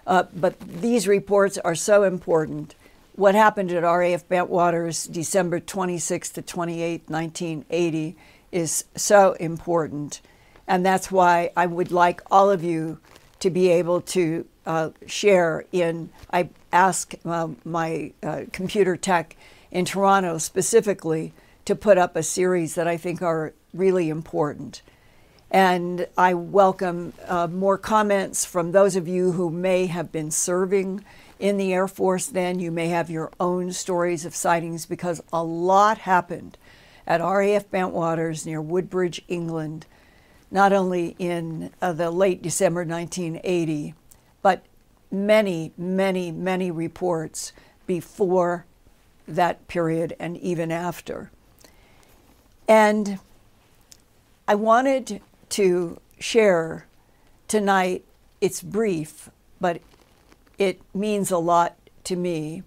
[0.06, 2.74] Uh, but these reports are so important.
[3.16, 8.16] What happened at RAF Bentwaters December 26 to 28, 1980
[8.50, 10.20] is so important.
[10.66, 12.98] And that's why I would like all of you
[13.40, 16.10] to be able to uh, share in.
[16.32, 19.36] I ask uh, my uh, computer tech
[19.70, 21.34] in Toronto specifically
[21.66, 24.82] to put up a series that I think are really important.
[25.50, 31.04] And I welcome uh, more comments from those of you who may have been serving
[31.38, 32.58] in the Air Force then.
[32.58, 36.56] You may have your own stories of sightings because a lot happened
[37.06, 39.86] at RAF Bentwaters near Woodbridge, England,
[40.50, 43.94] not only in uh, the late December 1980,
[44.42, 44.64] but
[45.10, 47.52] many, many, many reports
[47.86, 48.64] before
[49.26, 51.30] that period and even after.
[52.66, 53.18] And
[54.46, 56.86] I wanted to share
[57.48, 58.04] tonight,
[58.42, 59.80] it's brief, but
[60.58, 62.62] it means a lot to me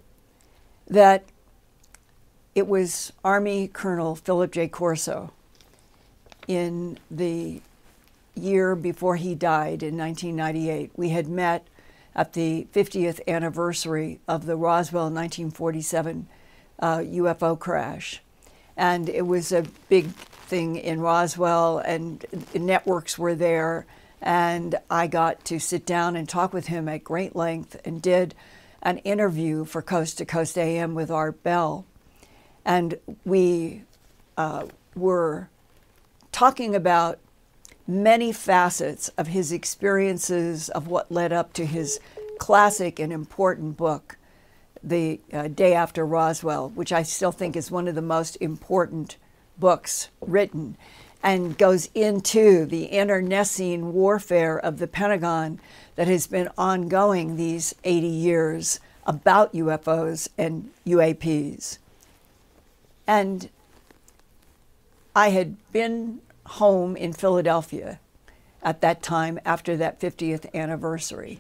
[0.88, 1.26] that
[2.56, 4.68] it was Army Colonel Philip J.
[4.68, 5.32] Corso
[6.48, 7.62] in the
[8.34, 10.92] year before he died in 1998.
[10.96, 11.68] We had met
[12.16, 16.28] at the 50th anniversary of the Roswell 1947
[16.80, 18.24] uh, UFO crash.
[18.76, 20.10] And it was a big
[20.48, 23.86] thing in Roswell, and networks were there.
[24.22, 28.34] And I got to sit down and talk with him at great length and did
[28.82, 31.86] an interview for Coast to Coast AM with Art Bell.
[32.66, 33.84] And we
[34.38, 35.50] uh, were
[36.32, 37.20] talking about
[37.88, 42.00] many facets of his experiences of what led up to his
[42.38, 44.18] classic and important book,
[44.84, 49.18] The uh, Day After Roswell, which I still think is one of the most important
[49.60, 50.78] books written
[51.24, 55.60] and goes into the internecine warfare of the Pentagon
[55.96, 61.80] that has been ongoing these 80 years about UFOs and UAPs.
[63.08, 63.50] And
[65.16, 68.00] I had been home in Philadelphia
[68.62, 71.40] at that time after that 50th anniversary.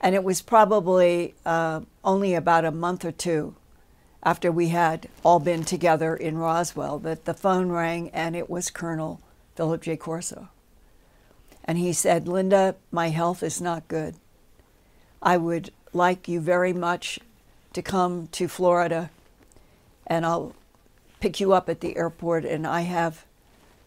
[0.00, 3.54] And it was probably uh, only about a month or two
[4.22, 8.70] after we had all been together in Roswell that the phone rang and it was
[8.70, 9.20] Colonel
[9.54, 9.96] Philip J.
[9.96, 10.48] Corso.
[11.64, 14.14] And he said, Linda, my health is not good.
[15.20, 17.18] I would like you very much
[17.72, 19.10] to come to Florida
[20.06, 20.54] and I'll
[21.20, 23.24] pick you up at the airport and I have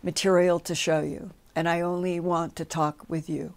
[0.02, 3.54] material to show you, and I only want to talk with you.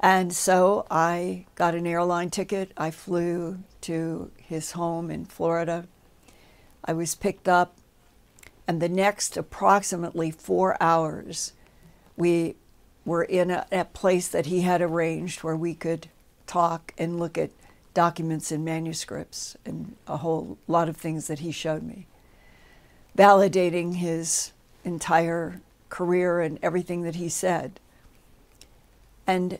[0.00, 2.72] And so I got an airline ticket.
[2.76, 5.86] I flew to his home in Florida.
[6.84, 7.76] I was picked up,
[8.66, 11.52] and the next approximately four hours,
[12.16, 12.56] we
[13.04, 16.08] were in a, a place that he had arranged where we could
[16.46, 17.50] talk and look at
[17.94, 22.06] documents and manuscripts and a whole lot of things that he showed me,
[23.16, 24.52] validating his
[24.84, 27.80] entire career and everything that he said.
[29.26, 29.58] And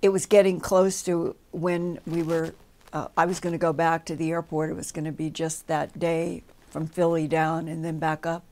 [0.00, 2.54] it was getting close to when we were,
[2.92, 4.70] uh, I was going to go back to the airport.
[4.70, 8.44] It was going to be just that day from Philly down and then back up.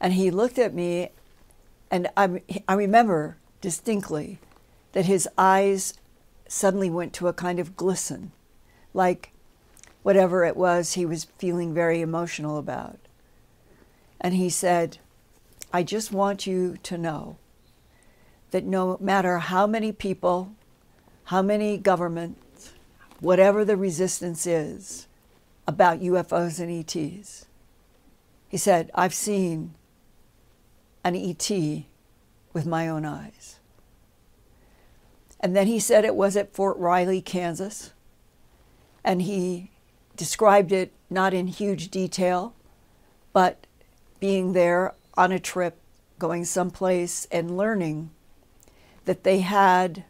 [0.00, 1.10] And he looked at me,
[1.90, 4.38] and I, I remember distinctly
[4.92, 5.94] that his eyes
[6.48, 8.32] suddenly went to a kind of glisten,
[8.94, 9.32] like
[10.02, 12.98] whatever it was he was feeling very emotional about.
[14.20, 14.98] And he said,
[15.72, 17.38] I just want you to know
[18.50, 20.52] that no matter how many people,
[21.24, 22.40] how many governments,
[23.26, 25.08] whatever the resistance is
[25.66, 27.46] about UFOs and ETs,
[28.48, 29.74] he said, I've seen
[31.02, 31.50] an ET
[32.52, 33.58] with my own eyes.
[35.40, 37.92] And then he said it was at Fort Riley, Kansas.
[39.02, 39.72] And he
[40.14, 42.54] described it not in huge detail,
[43.32, 43.66] but
[44.20, 45.80] being there on a trip,
[46.20, 48.10] going someplace and learning
[49.04, 50.04] that they had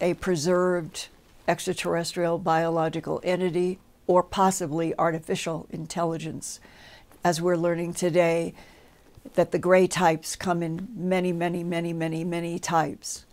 [0.00, 1.06] a preserved
[1.48, 6.60] extraterrestrial biological entity or possibly artificial intelligence,
[7.24, 8.54] as we're learning today
[9.34, 13.26] that the gray types come in many, many, many, many, many types.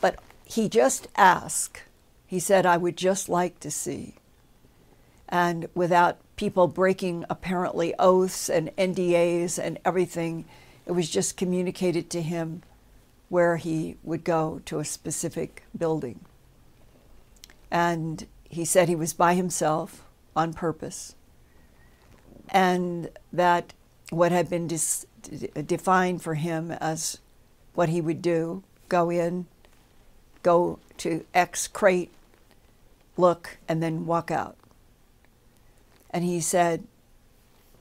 [0.00, 1.82] But he just asked
[2.28, 4.16] He said, I would just like to see.
[5.30, 10.44] And without people breaking apparently oaths and NDAs and everything,
[10.86, 12.62] it was just communicated to him
[13.30, 16.20] where he would go to a specific building.
[17.70, 20.04] And he said he was by himself
[20.34, 21.14] on purpose,
[22.48, 23.74] and that
[24.10, 25.06] what had been dis-
[25.66, 27.18] defined for him as
[27.74, 29.46] what he would do go in,
[30.42, 32.10] go to X crate,
[33.16, 34.56] look, and then walk out.
[36.10, 36.84] And he said,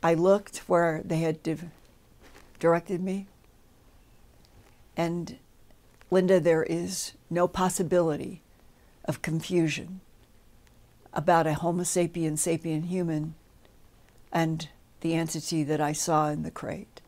[0.04, 1.58] I looked where they had di-
[2.60, 3.28] directed me,
[4.98, 5.38] and
[6.12, 8.42] Linda, there is no possibility
[9.08, 10.02] of confusion
[11.14, 13.34] about a Homo sapien sapien human
[14.32, 14.68] and
[15.02, 17.02] the entity that I saw in the crate.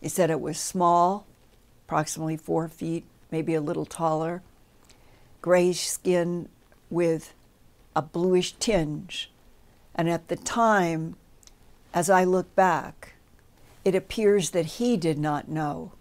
[0.00, 1.26] He said it was small,
[1.86, 4.42] approximately four feet, maybe a little taller,
[5.40, 6.48] grayish skin
[6.88, 7.34] with
[7.96, 9.30] a bluish tinge.
[9.94, 11.16] And at the time,
[11.92, 13.14] as I look back,
[13.84, 15.92] it appears that he did not know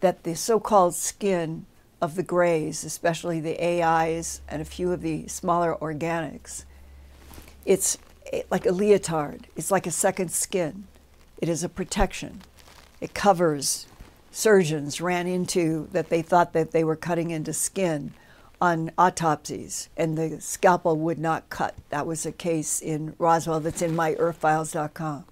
[0.00, 1.66] that the so called skin
[2.04, 6.64] of the grays, especially the AIs and a few of the smaller organics,
[7.64, 7.98] it's
[8.32, 9.46] eh, like a leotard.
[9.56, 10.84] It's like a second skin.
[11.38, 12.42] It is a protection.
[13.00, 13.86] It covers.
[14.30, 18.12] Surgeons ran into that they thought that they were cutting into skin
[18.60, 21.74] on autopsies, and the scalpel would not cut.
[21.90, 25.24] That was a case in Roswell that's in myearthfiles.com.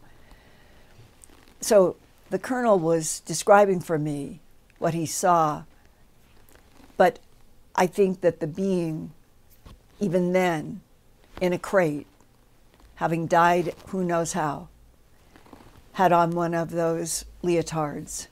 [1.60, 1.96] So
[2.30, 4.40] the colonel was describing for me
[4.78, 5.64] what he saw
[7.02, 7.18] but
[7.74, 9.10] I think that the being,
[9.98, 10.82] even then,
[11.40, 12.06] in a crate,
[12.94, 14.68] having died who knows how,
[15.94, 18.28] had on one of those leotards.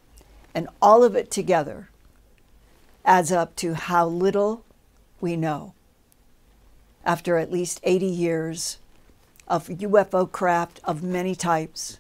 [0.55, 1.91] And all of it together
[3.05, 4.65] adds up to how little
[5.21, 5.75] we know
[7.05, 8.79] after at least 80 years
[9.49, 11.99] of UFO craft of many types,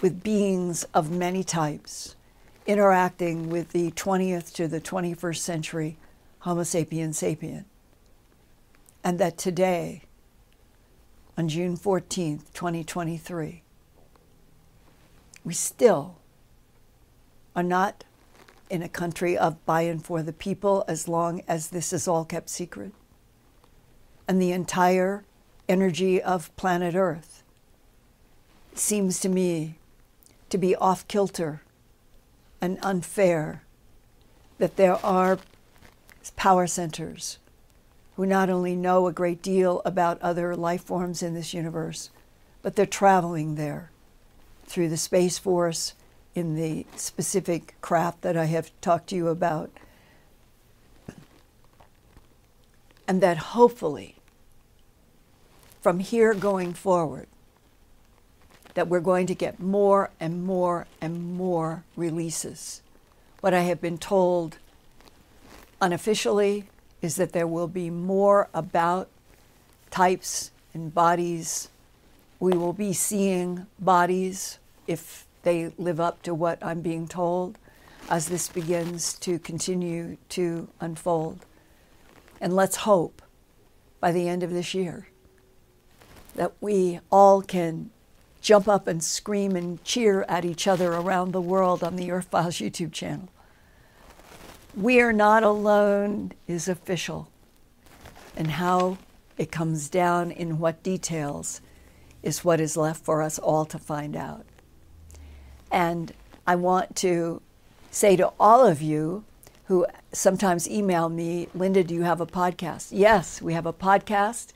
[0.00, 2.14] with beings of many types,
[2.68, 5.96] interacting with the 20th to the 21st century
[6.44, 7.64] Homo sapiens sapien.
[9.02, 10.02] And that today,
[11.38, 13.62] on June 14th, 2023,
[15.42, 16.16] we still
[17.56, 18.04] are not
[18.68, 22.26] in a country of by and for the people as long as this is all
[22.26, 22.92] kept secret.
[24.28, 25.24] And the entire
[25.66, 27.42] energy of planet Earth
[28.74, 29.78] seems to me
[30.50, 31.62] to be off kilter
[32.60, 33.62] and unfair
[34.58, 35.38] that there are
[36.30, 37.38] power centers
[38.16, 42.10] who not only know a great deal about other life forms in this universe,
[42.62, 43.90] but they're traveling there
[44.66, 45.94] through the Space Force
[46.34, 49.70] in the specific craft that I have talked to you about.
[53.06, 54.16] And that hopefully,
[55.80, 57.26] from here going forward,
[58.74, 62.82] that we're going to get more and more and more releases.
[63.40, 64.58] What I have been told
[65.84, 66.64] unofficially
[67.02, 69.10] is that there will be more about
[69.90, 71.68] types and bodies.
[72.40, 77.58] We will be seeing bodies if they live up to what I'm being told
[78.08, 81.44] as this begins to continue to unfold.
[82.40, 83.20] And let's hope
[84.00, 85.08] by the end of this year
[86.34, 87.90] that we all can
[88.40, 92.28] jump up and scream and cheer at each other around the world on the Earth
[92.30, 93.28] Files YouTube channel.
[94.76, 97.28] We are not alone is official,
[98.36, 98.98] and how
[99.38, 101.60] it comes down in what details
[102.24, 104.44] is what is left for us all to find out.
[105.70, 106.12] And
[106.44, 107.40] I want to
[107.92, 109.24] say to all of you
[109.66, 112.88] who sometimes email me, Linda, do you have a podcast?
[112.90, 114.52] Yes, we have a podcast.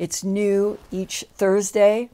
[0.00, 2.10] It's new each Thursday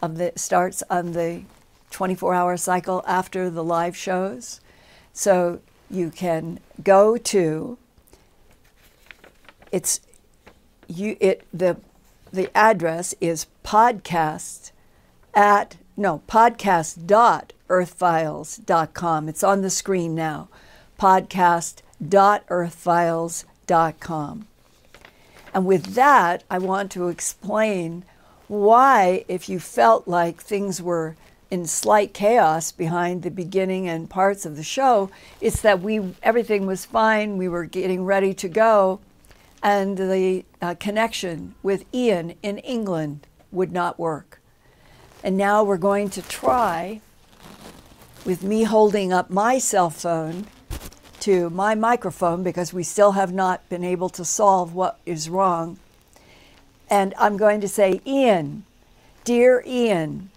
[0.00, 1.42] of the starts on the
[1.90, 4.60] 24 hour cycle after the live shows.
[5.12, 7.78] So you can go to
[9.70, 10.00] it's
[10.88, 11.76] you it the
[12.32, 14.70] the address is podcast
[15.34, 17.52] at no podcast dot
[19.28, 20.48] it's on the screen now.
[20.98, 22.44] podcast dot
[25.52, 28.04] and with that i want to explain
[28.46, 31.16] why, if you felt like things were
[31.50, 36.66] in slight chaos behind the beginning and parts of the show, it's that we everything
[36.66, 39.00] was fine, we were getting ready to go,
[39.62, 44.40] and the uh, connection with Ian in England would not work.
[45.22, 47.00] And now we're going to try,
[48.26, 50.46] with me holding up my cell phone,
[51.24, 55.78] to my microphone because we still have not been able to solve what is wrong.
[56.90, 58.64] And I'm going to say, Ian,
[59.24, 60.30] dear Ian,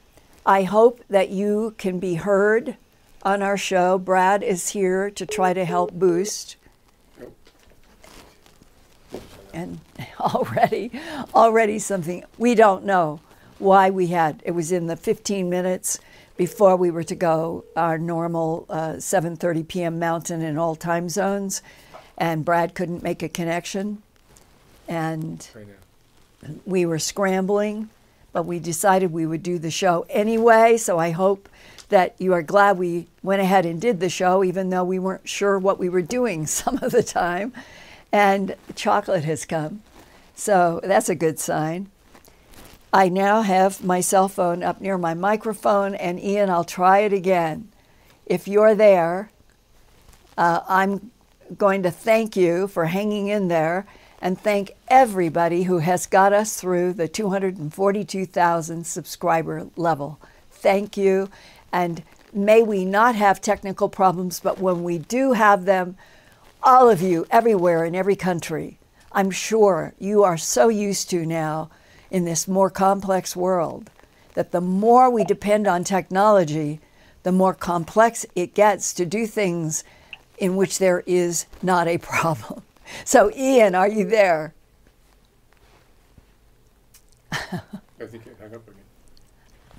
[0.47, 2.77] I hope that you can be heard
[3.21, 3.97] on our show.
[3.97, 6.55] Brad is here to try to help boost.
[9.53, 9.81] And
[10.21, 10.89] already,
[11.35, 13.19] already something we don't know
[13.59, 14.41] why we had.
[14.45, 15.99] It was in the 15 minutes
[16.37, 19.99] before we were to go our normal uh, 7:30 p.m.
[19.99, 21.61] Mountain in all time zones,
[22.17, 24.01] and Brad couldn't make a connection,
[24.87, 25.45] and
[26.65, 27.89] we were scrambling,
[28.37, 30.77] but we decided we would do the show anyway.
[30.77, 31.49] So I hope
[31.89, 35.27] that you are glad we went ahead and did the show, even though we weren't
[35.27, 37.51] sure what we were doing some of the time.
[38.11, 39.81] And chocolate has come,
[40.35, 41.89] so that's a good sign.
[42.93, 47.13] I now have my cell phone up near my microphone, and Ian, I'll try it
[47.13, 47.69] again.
[48.27, 49.31] If you're there,
[50.37, 51.09] uh, I'm
[51.57, 53.87] going to thank you for hanging in there
[54.21, 60.19] and thank everybody who has got us through the 242,000 subscriber level.
[60.51, 61.29] Thank you,
[61.71, 62.03] and
[62.33, 65.97] may we not have technical problems, but when we do have them,
[66.63, 68.79] all of you everywhere in every country,
[69.11, 71.69] I'm sure you are so used to now
[72.09, 73.89] in this more complex world
[74.33, 76.79] that the more we depend on technology,
[77.23, 79.83] the more complex it gets to do things
[80.37, 82.61] in which there is not a problem.
[83.05, 84.53] So, Ian, are you there?
[87.31, 88.81] I think it hung up again.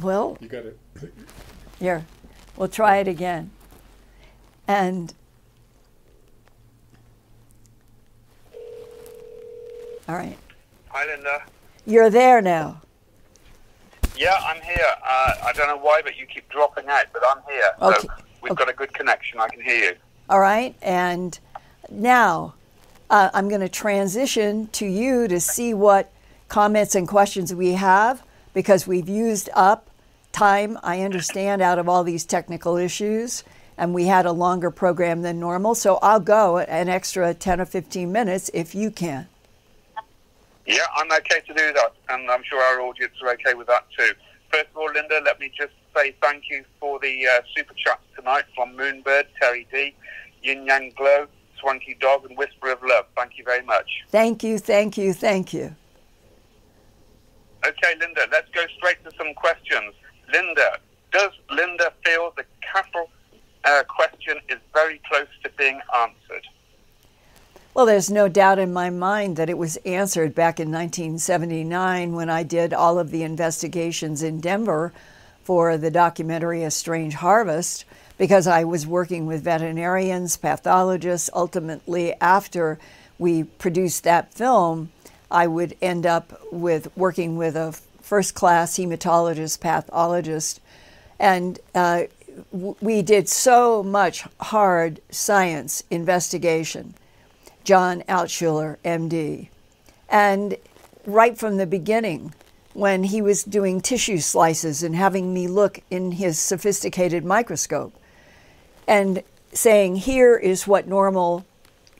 [0.00, 0.78] Well, You got it.
[1.78, 2.04] here,
[2.56, 3.50] we'll try it again.
[4.66, 5.14] And
[10.08, 10.36] all right,
[10.88, 11.42] Hi, Linda.
[11.86, 12.80] you're there now.
[14.16, 14.76] Yeah, I'm here.
[15.06, 17.70] Uh, I don't know why, but you keep dropping out, but I'm here.
[17.96, 18.00] Okay.
[18.08, 19.38] So we've got a good connection.
[19.38, 19.96] I can hear you.
[20.28, 21.38] All right, and
[21.90, 22.54] now
[23.10, 26.12] uh, I'm going to transition to you to see what
[26.48, 28.22] comments and questions we have
[28.54, 29.90] because we've used up
[30.32, 33.44] time, I understand, out of all these technical issues,
[33.76, 35.74] and we had a longer program than normal.
[35.74, 39.28] So I'll go an extra 10 or 15 minutes if you can.
[40.66, 43.86] Yeah, I'm okay to do that, and I'm sure our audience are okay with that
[43.96, 44.12] too.
[44.50, 48.02] First of all, Linda, let me just say thank you for the uh, super chats
[48.14, 49.94] tonight from Moonbird, Terry D,
[50.42, 51.26] Yin Yang Glow,
[51.60, 53.06] Swanky Dog, and Whisper of Love.
[53.16, 53.88] Thank you very much.
[54.10, 55.74] Thank you, thank you, thank you.
[57.66, 59.94] Okay, Linda, let's go straight to some questions.
[60.32, 60.78] Linda,
[61.12, 63.10] does Linda feel the cattle
[63.64, 66.46] uh, question is very close to being answered?
[67.74, 72.30] Well, there's no doubt in my mind that it was answered back in 1979 when
[72.30, 74.92] I did all of the investigations in Denver
[75.44, 77.84] for the documentary A Strange Harvest,
[78.18, 81.30] because I was working with veterinarians, pathologists.
[81.32, 82.78] Ultimately, after
[83.18, 84.90] we produced that film,
[85.30, 90.60] I would end up with working with a first class hematologist, pathologist,
[91.18, 92.02] and uh,
[92.52, 96.94] we did so much hard science investigation.
[97.64, 99.48] John Altschuler, MD.
[100.08, 100.56] And
[101.04, 102.32] right from the beginning,
[102.72, 107.92] when he was doing tissue slices and having me look in his sophisticated microscope
[108.88, 109.22] and
[109.52, 111.44] saying, here is what normal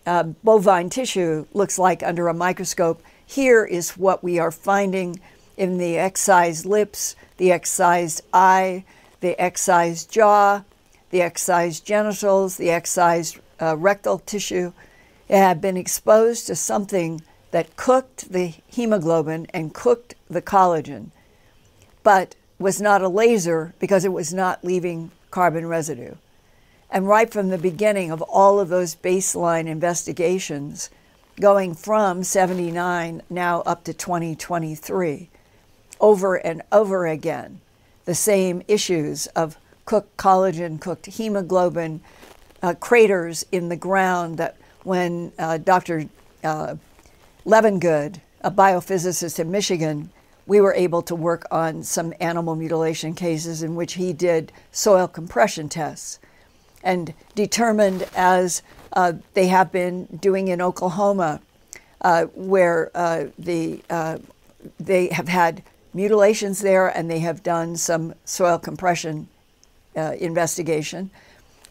[0.07, 3.03] uh, bovine tissue looks like under a microscope.
[3.27, 5.21] Here is what we are finding
[5.59, 8.85] in the excised lips, the excised eye,
[9.21, 10.63] the excised jaw,
[11.11, 14.73] the excised genitals, the excised uh, rectal tissue
[15.29, 17.21] It had been exposed to something
[17.51, 21.11] that cooked the hemoglobin and cooked the collagen,
[22.03, 26.15] but was not a laser because it was not leaving carbon residue.
[26.91, 30.91] And right from the beginning of all of those baseline investigations,
[31.41, 35.29] going from 79 now up to 2023,
[36.01, 37.61] over and over again,
[38.07, 42.01] the same issues of cooked collagen, cooked hemoglobin,
[42.63, 46.09] uh, craters in the ground that when uh, Dr.
[46.43, 46.77] Uh,
[47.45, 50.11] Levengood, a biophysicist in Michigan,
[50.47, 55.07] we were able to work on some animal mutilation cases in which he did soil
[55.07, 56.19] compression tests
[56.83, 58.63] and determined, as
[58.93, 61.41] uh, they have been doing in Oklahoma,
[62.01, 64.19] uh, where uh, the, uh,
[64.79, 65.63] they have had
[65.93, 69.29] mutilations there and they have done some soil compression
[69.97, 71.11] uh, investigation.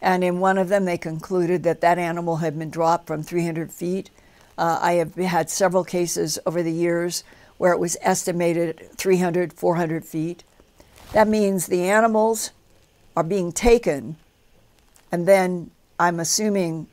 [0.00, 3.72] And in one of them, they concluded that that animal had been dropped from 300
[3.72, 4.10] feet.
[4.56, 7.24] Uh, I have had several cases over the years
[7.56, 10.44] where it was estimated 300, 400 feet.
[11.12, 12.52] That means the animals
[13.16, 14.16] are being taken,
[15.10, 16.86] and then I'm assuming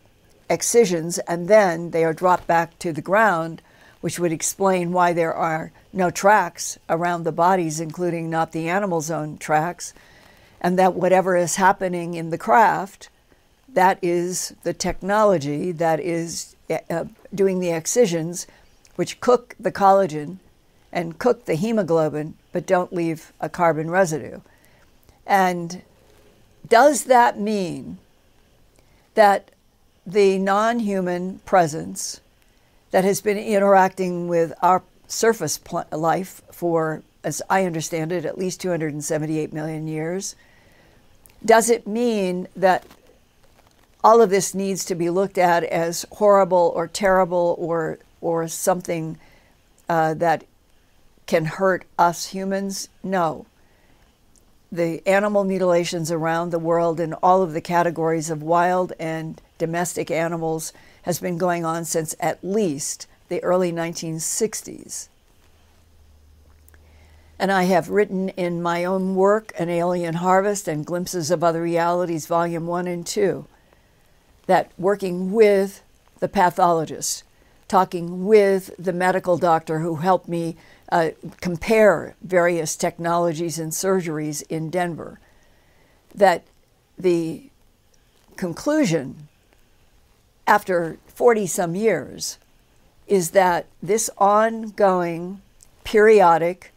[0.49, 3.61] excisions and then they are dropped back to the ground,
[4.01, 9.09] which would explain why there are no tracks around the bodies, including not the animal's
[9.09, 9.93] own tracks,
[10.61, 13.09] and that whatever is happening in the craft,
[13.73, 16.55] that is the technology that is
[16.89, 18.47] uh, doing the excisions,
[18.95, 20.37] which cook the collagen
[20.91, 24.39] and cook the hemoglobin, but don't leave a carbon residue.
[25.27, 25.81] And
[26.67, 27.97] does that mean
[29.15, 29.51] that
[30.05, 32.21] the non human presence
[32.91, 38.37] that has been interacting with our surface pl- life for, as I understand it, at
[38.37, 40.35] least 278 million years,
[41.43, 42.85] does it mean that
[44.03, 49.17] all of this needs to be looked at as horrible or terrible or, or something
[49.89, 50.43] uh, that
[51.25, 52.89] can hurt us humans?
[53.03, 53.45] No
[54.75, 60.11] the animal mutilations around the world in all of the categories of wild and domestic
[60.11, 60.73] animals
[61.03, 65.07] has been going on since at least the early 1960s.
[67.37, 71.61] And I have written in my own work, An Alien Harvest and Glimpses of Other
[71.61, 73.45] Realities, Volume 1 and 2,
[74.47, 75.81] that working with
[76.19, 77.23] the pathologist,
[77.67, 80.55] talking with the medical doctor who helped me
[80.91, 81.09] uh,
[81.41, 85.19] compare various technologies and surgeries in Denver,
[86.13, 86.43] that
[86.97, 87.49] the
[88.37, 89.27] conclusion
[90.47, 92.37] after 40 some years
[93.07, 95.41] is that this ongoing,
[95.83, 96.71] periodic,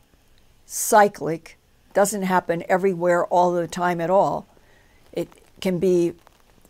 [0.67, 1.57] cyclic,
[1.95, 4.47] doesn't happen everywhere all the time at all.
[5.13, 5.29] It
[5.61, 6.15] can be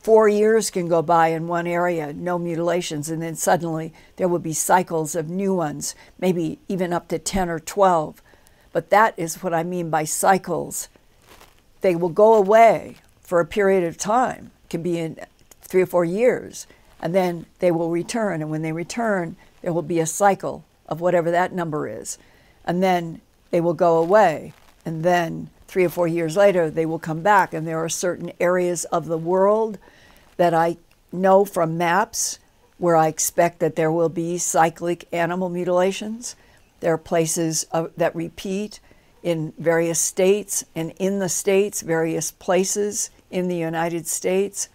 [0.09, 4.39] four years can go by in one area, no mutilations, and then suddenly there will
[4.39, 8.23] be cycles of new ones, maybe even up to 10 or 12.
[8.73, 10.89] But that is what I mean by cycles.
[11.83, 15.21] They will go away for a period of time, it can be in
[15.61, 16.67] three or four years,
[17.03, 18.41] and then they will return.
[18.41, 22.17] And when they return, there will be a cycle of whatever that number is.
[22.65, 24.55] And then they will go away.
[24.87, 27.53] And then three or four years later, they will come back.
[27.53, 29.79] And there are certain areas of the world
[30.39, 30.79] that I
[31.13, 32.39] know from maps
[32.79, 36.37] where I expect that there will be cyclic animal mutilations.
[36.81, 38.81] There are places uh, that repeat
[39.23, 44.69] in various states and in the states, various places in the United States,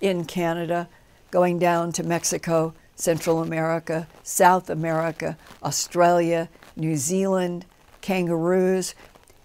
[0.00, 0.88] in Canada,
[1.30, 7.64] going down to Mexico, Central America, South America, Australia, New Zealand,
[8.00, 8.94] kangaroos.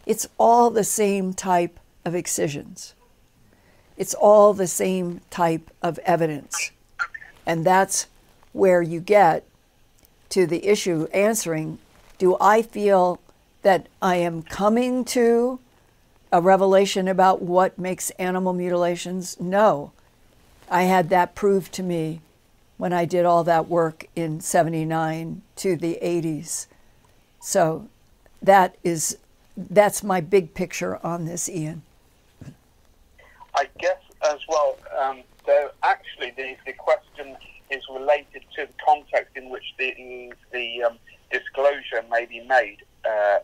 [0.05, 2.93] It's all the same type of excisions.
[3.97, 6.71] It's all the same type of evidence.
[7.45, 8.07] And that's
[8.51, 9.45] where you get
[10.29, 11.79] to the issue answering
[12.17, 13.19] do I feel
[13.63, 15.59] that I am coming to
[16.31, 19.39] a revelation about what makes animal mutilations?
[19.39, 19.91] No.
[20.69, 22.21] I had that proved to me
[22.77, 26.67] when I did all that work in 79 to the 80s.
[27.39, 27.87] So
[28.41, 29.17] that is
[29.55, 31.83] that's my big picture on this, Ian.
[33.55, 34.77] I guess as well,
[35.14, 37.36] um, though actually the, the question
[37.70, 40.97] is related to the context in which the, the um,
[41.32, 43.39] disclosure may be made uh,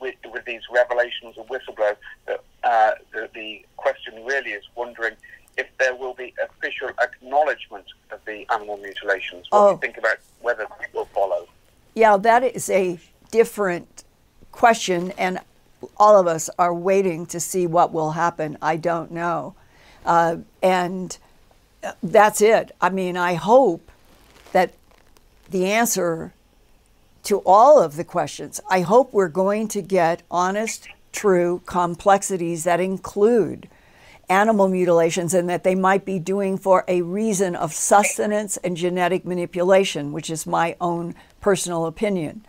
[0.00, 1.96] with, with these revelations of whistleblowers.
[2.26, 5.14] That, uh, the, the question really is wondering
[5.56, 9.46] if there will be official acknowledgement of the animal mutilations.
[9.50, 9.64] What oh.
[9.64, 9.78] do you oh.
[9.78, 11.46] think about whether it will follow?
[11.94, 12.98] Yeah, that is a
[13.30, 14.04] different
[14.50, 15.40] question, and
[15.98, 18.56] all of us are waiting to see what will happen.
[18.62, 19.54] I don't know.
[20.04, 21.18] Uh, and
[22.02, 22.74] that's it.
[22.80, 23.90] I mean, I hope
[24.52, 24.74] that
[25.50, 26.32] the answer
[27.24, 32.80] to all of the questions, I hope we're going to get honest, true complexities that
[32.80, 33.68] include
[34.28, 39.24] animal mutilations and that they might be doing for a reason of sustenance and genetic
[39.24, 42.44] manipulation, which is my own personal opinion.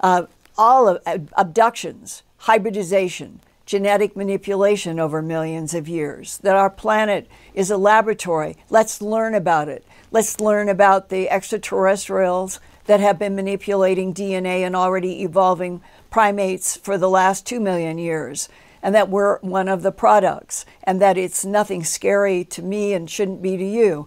[0.00, 0.24] Uh,
[0.58, 7.70] all of uh, abductions, hybridization, genetic manipulation over millions of years, that our planet is
[7.70, 8.56] a laboratory.
[8.68, 9.84] Let's learn about it.
[10.10, 16.98] Let's learn about the extraterrestrials that have been manipulating DNA and already evolving primates for
[16.98, 18.48] the last two million years,
[18.82, 23.10] and that we're one of the products, and that it's nothing scary to me and
[23.10, 24.06] shouldn't be to you.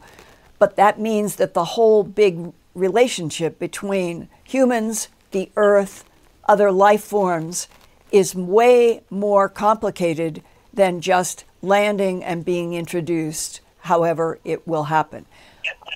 [0.59, 6.03] But that means that the whole big relationship between humans, the earth,
[6.47, 7.67] other life forms,
[8.11, 10.43] is way more complicated
[10.73, 15.25] than just landing and being introduced, however, it will happen.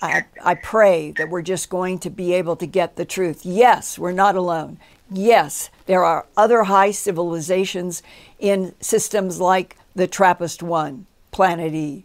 [0.01, 3.45] I, I, pray that we're just going to be able to get the truth.
[3.45, 4.79] Yes, we're not alone.
[5.09, 8.01] Yes, there are other high civilizations
[8.39, 12.03] in systems like the TRAPPIST 1, Planet E.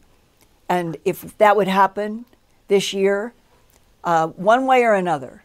[0.69, 2.27] And if that would happen,
[2.69, 3.33] this year,
[4.05, 5.43] uh, one way or another,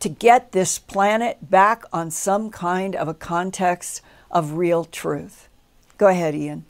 [0.00, 5.48] to get this planet back on some kind of a context of real truth.
[5.96, 6.64] Go ahead, Ian.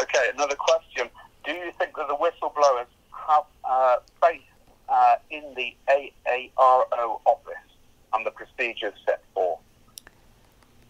[0.00, 1.08] Okay, another question.
[1.44, 2.86] Do you think that the whistleblowers
[3.28, 4.42] have uh, faith
[4.88, 7.54] uh, in the AARO office
[8.12, 9.58] and the procedures set forth?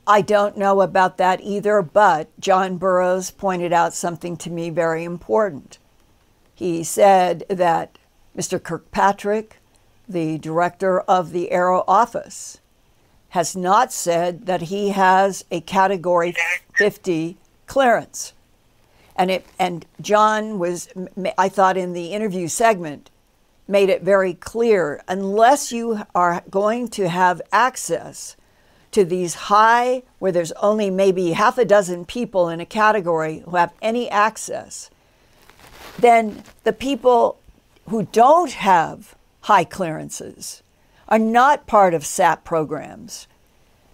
[0.06, 5.04] I don't know about that either, but John Burroughs pointed out something to me very
[5.04, 5.78] important.
[6.54, 7.96] He said that
[8.36, 8.62] Mr.
[8.62, 9.59] Kirkpatrick,
[10.10, 12.60] the director of the AARO office,
[13.30, 16.34] has not said that he has a Category
[16.74, 17.36] 50
[17.66, 18.32] clearance.
[19.14, 20.88] And, it, and John was,
[21.38, 23.10] I thought in the interview segment,
[23.68, 28.36] made it very clear unless you are going to have access
[28.90, 33.54] to these high, where there's only maybe half a dozen people in a category who
[33.54, 34.90] have any access,
[36.00, 37.38] then the people
[37.88, 40.62] who don't have high clearances
[41.08, 43.26] are not part of SAP programs.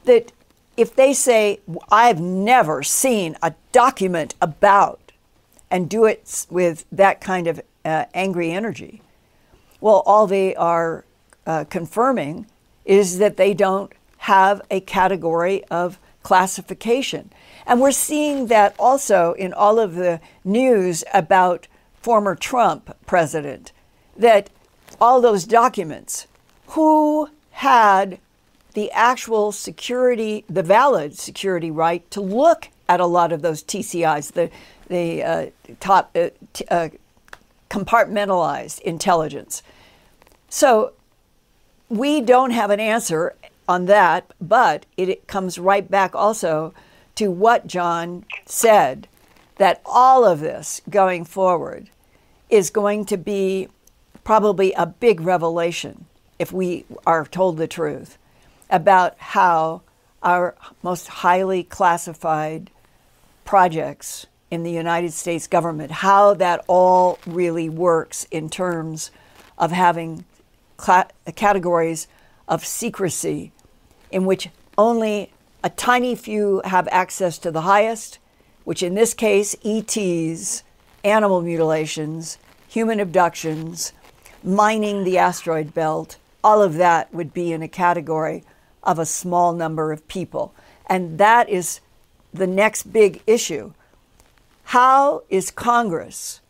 [0.05, 0.33] That
[0.77, 5.13] if they say, I've never seen a document about,
[5.71, 9.03] and do it with that kind of uh, angry energy,
[9.81, 11.05] well, all they are
[11.47, 12.47] uh, confirming
[12.85, 17.31] is that they don't have a category of classification.
[17.67, 21.69] And we're seeing that also in all of the news about
[22.01, 23.73] former Trump president,
[24.17, 24.51] that
[25.01, 26.27] all those documents,
[26.69, 28.19] who had
[28.75, 34.33] the actual security, the valid security right to look at a lot of those TCIs,
[34.33, 34.51] the,
[34.89, 35.47] the uh,
[35.81, 36.29] top uh,
[36.71, 36.89] uh,
[37.71, 39.63] compartmentalized intelligence.
[40.49, 40.93] So
[41.89, 43.35] we don't have an answer
[43.69, 46.73] on that, but it comes right back also
[47.17, 49.09] to what John said
[49.57, 51.89] that all of this going forward
[52.51, 53.69] is going to be
[54.27, 56.05] probably a big revelation
[56.37, 58.19] if we are told the truth
[58.69, 59.81] about how
[60.21, 60.53] our
[60.83, 62.69] most highly classified
[63.45, 69.13] projects in the United States government, how that all really works in terms
[69.59, 70.25] of having
[71.37, 72.09] categories
[72.49, 73.53] of secrecy
[74.11, 75.31] in which only
[75.63, 78.19] a tiny few have access to the highest,
[78.65, 80.65] which in this case, ETs,
[81.05, 83.93] animal mutilations, human abductions,
[84.43, 88.45] mining the asteroid belt, all of that would be in a category
[88.83, 90.55] of a small number of people.
[90.87, 91.81] And that is
[92.33, 93.73] the next big issue.
[94.65, 96.41] How is Congress,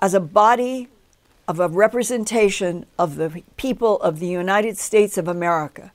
[0.00, 0.88] as a body
[1.46, 5.92] of a representation of the people of the United States of America,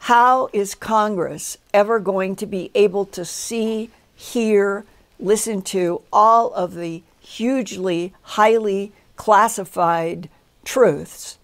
[0.00, 4.84] how is Congress ever going to be able to see, hear,
[5.20, 10.28] listen to all of the hugely, highly classified
[10.64, 11.38] truths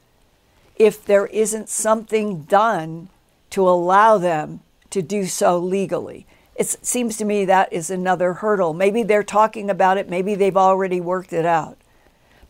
[0.76, 3.08] if there isn't something done
[3.50, 4.60] to allow them
[4.90, 6.26] to do so legally?
[6.54, 8.74] It seems to me that is another hurdle.
[8.74, 11.78] Maybe they're talking about it, maybe they've already worked it out.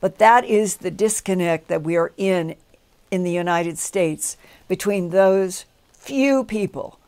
[0.01, 2.57] But that is the disconnect that we are in
[3.11, 4.37] in the United States
[4.69, 6.99] between those few people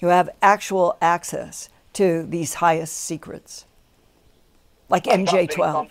[0.00, 3.64] who have actual access to these highest secrets,
[4.88, 5.88] like MJ12.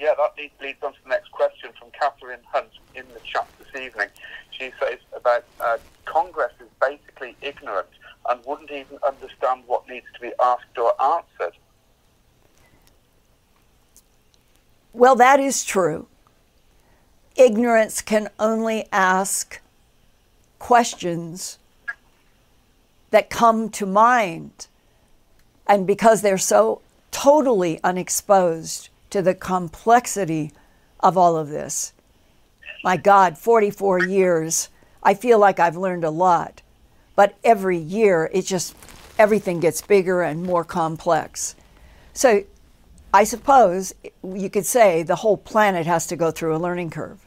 [0.00, 3.80] Yeah, that leads on to the next question from Catherine Hunt in the chat this
[3.80, 4.08] evening.
[4.50, 5.76] She says about uh,
[6.06, 7.88] Congress is basically ignorant
[8.28, 11.56] and wouldn't even understand what needs to be asked or answered.
[14.94, 16.06] Well, that is true.
[17.36, 19.60] Ignorance can only ask
[20.58, 21.58] questions
[23.10, 24.66] that come to mind.
[25.66, 26.80] And because they're so
[27.10, 30.52] totally unexposed to the complexity
[31.00, 31.92] of all of this,
[32.82, 34.68] my God, 44 years,
[35.02, 36.62] I feel like I've learned a lot.
[37.16, 38.74] But every year, it just,
[39.18, 41.54] everything gets bigger and more complex.
[42.14, 42.44] So
[43.12, 47.26] I suppose you could say the whole planet has to go through a learning curve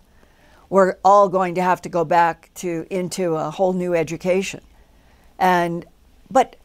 [0.73, 4.61] we're all going to have to go back to into a whole new education.
[5.37, 5.85] And
[6.31, 6.55] but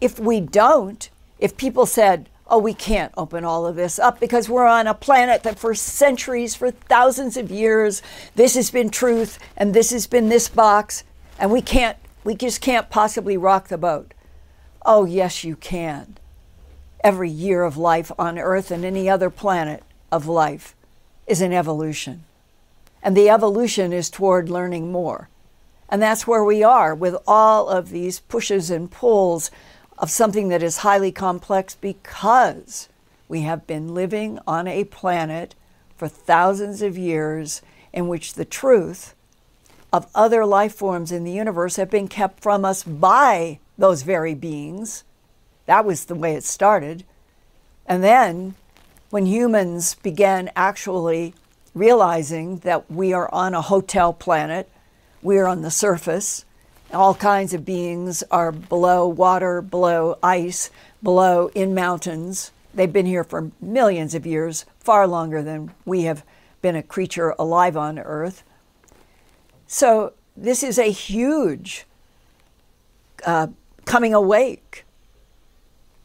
[0.00, 4.48] if we don't, if people said, "Oh, we can't open all of this up because
[4.48, 8.02] we're on a planet that for centuries, for thousands of years,
[8.34, 11.04] this has been truth and this has been this box,
[11.38, 14.12] and we can't we just can't possibly rock the boat."
[14.84, 16.18] Oh, yes, you can.
[17.04, 20.74] Every year of life on Earth and any other planet of life
[21.26, 22.24] is an evolution.
[23.02, 25.28] And the evolution is toward learning more.
[25.88, 29.50] And that's where we are with all of these pushes and pulls
[30.00, 32.88] of something that is highly complex because
[33.28, 35.54] we have been living on a planet
[35.94, 37.60] for thousands of years
[37.92, 39.14] in which the truth
[39.92, 44.34] of other life forms in the universe have been kept from us by those very
[44.34, 45.04] beings.
[45.66, 47.04] That was the way it started.
[47.86, 48.54] And then,
[49.10, 51.34] when humans began actually
[51.74, 54.70] realizing that we are on a hotel planet,
[55.20, 56.46] we are on the surface,
[56.92, 60.70] all kinds of beings are below water, below ice,
[61.02, 62.52] below in mountains.
[62.74, 66.24] They've been here for millions of years, far longer than we have
[66.62, 68.42] been a creature alive on Earth.
[69.66, 71.84] So, this is a huge
[73.26, 73.48] uh,
[73.84, 74.84] coming awake.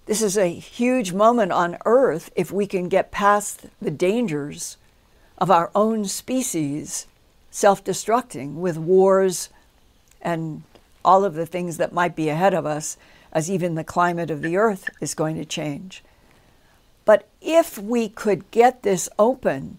[0.06, 4.78] This is a huge moment on Earth if we can get past the dangers
[5.38, 7.08] of our own species
[7.50, 9.50] self destructing with wars
[10.22, 10.64] and
[11.06, 12.98] all of the things that might be ahead of us
[13.32, 16.04] as even the climate of the earth is going to change.
[17.06, 19.78] But if we could get this open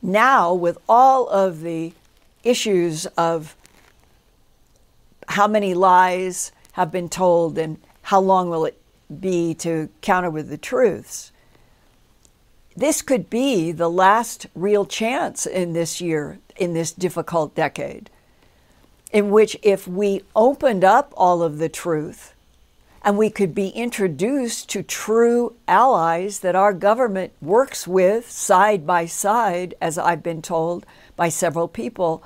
[0.00, 1.92] now with all of the
[2.44, 3.56] issues of
[5.28, 8.80] how many lies have been told and how long will it
[9.20, 11.32] be to counter with the truths,
[12.76, 18.10] this could be the last real chance in this year, in this difficult decade,
[19.14, 22.34] in which if we opened up all of the truth
[23.00, 29.06] and we could be introduced to true allies that our government works with side by
[29.06, 30.84] side, as I've been told
[31.16, 32.22] by several people,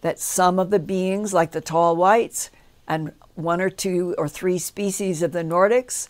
[0.00, 2.48] that some of the beings, like the tall whites
[2.86, 6.08] and one or two or three species of the Nordics,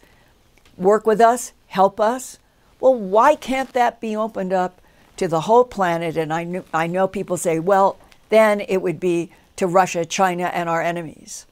[0.77, 2.39] work with us, help us
[2.81, 4.81] well, why can't that be opened up
[5.17, 6.17] to the whole planet?
[6.17, 7.99] And I, knew, I know people say, well,
[8.29, 11.45] then it would be to Russia, China, and our enemies.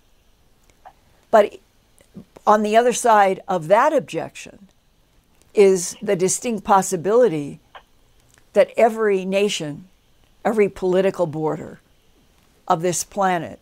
[1.30, 1.58] But
[2.46, 4.68] on the other side of that objection
[5.54, 7.58] is the distinct possibility
[8.52, 9.88] that every nation,
[10.44, 11.80] every political border
[12.68, 13.58] of this planet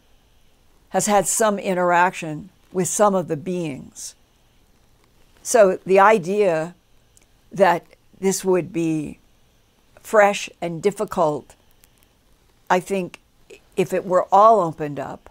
[0.90, 4.14] has had some interaction with some of the beings.
[5.42, 6.74] So the idea
[7.50, 7.86] that
[8.20, 9.18] this would be
[10.00, 11.54] fresh and difficult,
[12.68, 13.20] I think
[13.76, 15.30] if it were all opened up,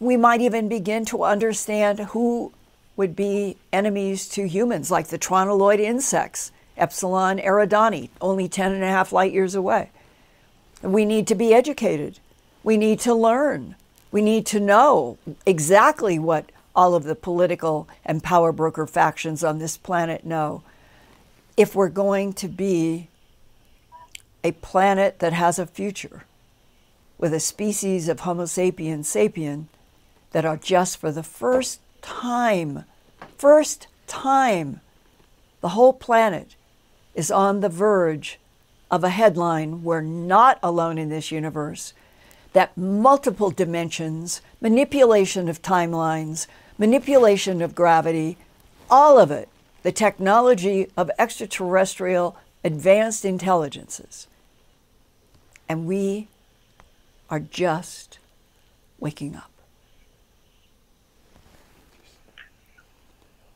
[0.00, 2.52] we might even begin to understand who
[2.96, 8.88] would be enemies to humans, like the tronoloid insects, Epsilon eridani, only 10 and a
[8.88, 9.90] half light years away.
[10.82, 12.20] We need to be educated.
[12.62, 13.76] We need to learn.
[14.10, 19.58] We need to know exactly what all of the political and power broker factions on
[19.58, 20.62] this planet know
[21.56, 23.08] if we're going to be
[24.44, 26.22] a planet that has a future
[27.18, 29.66] with a species of Homo sapiens sapien
[30.30, 32.84] that are just for the first time,
[33.36, 34.80] first time,
[35.60, 36.54] the whole planet
[37.14, 38.38] is on the verge
[38.90, 41.92] of a headline we're not alone in this universe,
[42.52, 46.46] that multiple dimensions, manipulation of timelines,
[46.78, 48.38] manipulation of gravity,
[48.88, 49.48] all of it
[49.82, 54.26] the technology of extraterrestrial advanced intelligences.
[55.68, 56.28] And we
[57.30, 58.18] are just
[58.98, 59.50] waking up.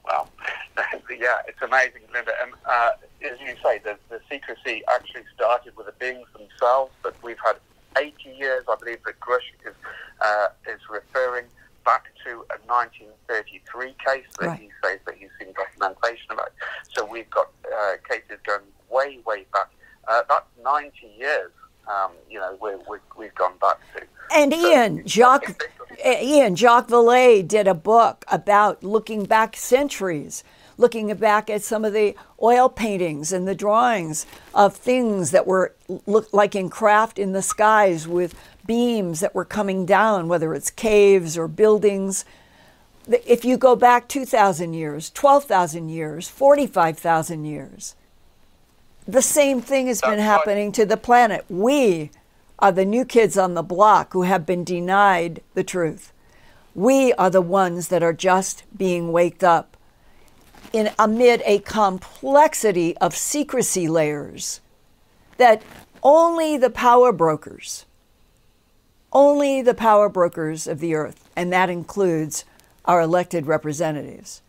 [0.05, 0.29] Well,
[1.11, 2.33] yeah, it's amazing, Linda.
[2.43, 2.91] And uh,
[3.25, 7.57] as you say, the, the secrecy actually started with the beings themselves, but we've had
[7.97, 9.75] 80 years, I believe, that Grusch is,
[10.21, 11.47] uh, is referring
[11.85, 14.61] back to a 1933 case that right.
[14.61, 16.53] he says that he's seen documentation about.
[16.93, 19.71] So we've got uh, cases going way, way back.
[20.09, 21.51] Uh, that's 90 years.
[21.89, 24.03] Um, you know, we have gone back to.
[24.35, 25.71] And so Ian, Jacques,
[26.05, 30.43] Ian, Jacques Vallée did a book about looking back centuries,
[30.79, 35.75] looking back at some of the oil paintings and the drawings of things that were
[36.07, 38.35] look like in craft in the skies with
[38.67, 42.25] beams that were coming down, whether it's caves or buildings.
[43.09, 47.97] If you go back 2,000 years, 12,000 years, 45,000 years,
[49.07, 51.45] the same thing has been happening to the planet.
[51.49, 52.11] We
[52.59, 56.13] are the new kids on the block who have been denied the truth.
[56.75, 59.77] We are the ones that are just being waked up
[60.73, 64.61] in amid a complexity of secrecy layers
[65.37, 65.63] that
[66.03, 67.85] only the power brokers
[69.13, 72.45] only the power brokers of the earth, and that includes
[72.85, 74.43] our elected representatives.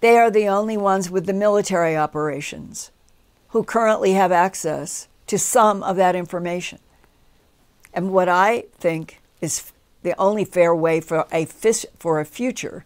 [0.00, 2.90] They are the only ones with the military operations
[3.48, 6.78] who currently have access to some of that information.
[7.94, 9.72] And what I think is
[10.02, 12.84] the only fair way for a, for a future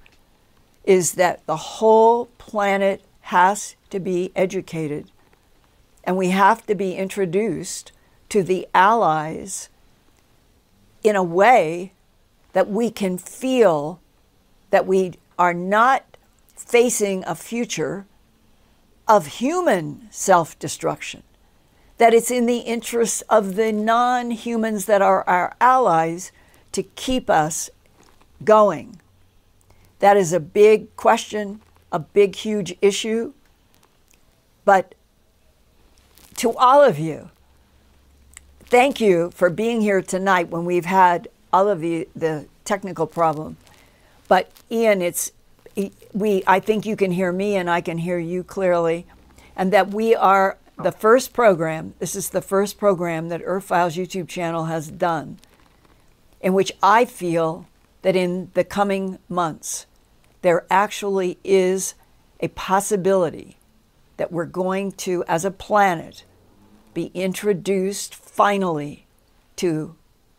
[0.84, 5.10] is that the whole planet has to be educated
[6.04, 7.92] And we have to be introduced
[8.28, 9.68] to the allies
[11.02, 11.92] in a way
[12.52, 14.00] that we can feel
[14.70, 16.16] that we are not
[16.56, 18.06] facing a future
[19.08, 21.22] of human self destruction,
[21.98, 26.32] that it's in the interests of the non humans that are our allies
[26.72, 27.70] to keep us
[28.44, 29.00] going.
[29.98, 31.60] That is a big question,
[31.92, 33.34] a big, huge issue.
[34.64, 34.94] But
[36.36, 37.30] to all of you,
[38.64, 43.58] thank you for being here tonight when we've had all of the, the technical problem.
[44.28, 45.32] But Ian, it's
[46.12, 49.06] we I think you can hear me and I can hear you clearly.
[49.56, 53.96] And that we are the first program, this is the first program that Earth Files
[53.96, 55.38] YouTube channel has done,
[56.40, 57.66] in which I feel
[58.02, 59.86] that in the coming months,
[60.40, 61.94] there actually is
[62.40, 63.56] a possibility
[64.16, 66.24] that we're going to, as a planet,
[66.94, 69.06] be introduced finally
[69.56, 69.94] to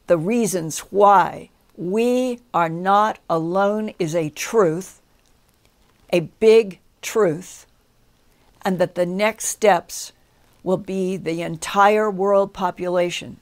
[0.07, 5.01] the reasons why we are not alone is a truth,
[6.13, 7.65] a big truth,
[8.61, 10.13] and that the next steps
[10.63, 13.37] will be the entire world population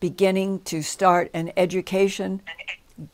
[0.00, 2.40] beginning to start an education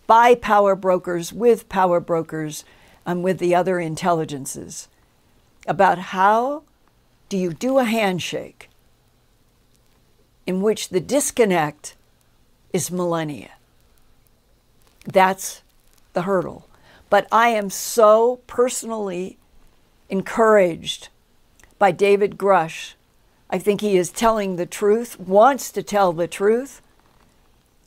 [0.06, 2.64] by power brokers, with power brokers,
[3.06, 4.88] and with the other intelligences
[5.66, 6.62] about how
[7.28, 8.68] do you do a handshake
[10.46, 11.94] in which the disconnect
[12.72, 13.52] is millennia.
[15.04, 15.62] That's
[16.12, 16.66] the hurdle.
[17.10, 19.36] But I am so personally
[20.08, 21.08] encouraged
[21.78, 22.94] by David Grusch.
[23.50, 26.80] I think he is telling the truth, wants to tell the truth,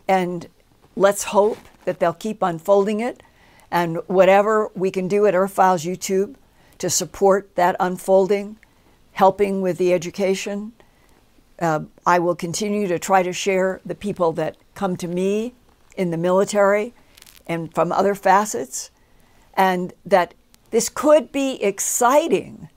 [0.07, 0.47] and
[0.95, 3.23] let's hope that they'll keep unfolding it.
[3.71, 6.35] And whatever we can do at Earth Files YouTube
[6.77, 8.57] to support that unfolding,
[9.13, 10.73] helping with the education,
[11.59, 15.53] uh, I will continue to try to share the people that come to me
[15.95, 16.93] in the military
[17.47, 18.91] and from other facets,
[19.53, 20.33] and that
[20.71, 22.69] this could be exciting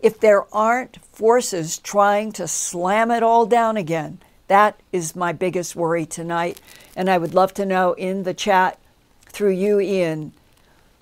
[0.00, 4.18] if there aren't forces trying to slam it all down again.
[4.46, 6.60] That is my biggest worry tonight.
[6.96, 8.78] And I would love to know in the chat
[9.26, 10.32] through you, Ian,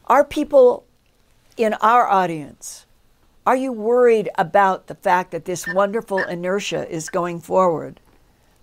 [0.06, 0.84] are people
[1.56, 2.86] in our audience,
[3.46, 8.00] are you worried about the fact that this wonderful inertia is going forward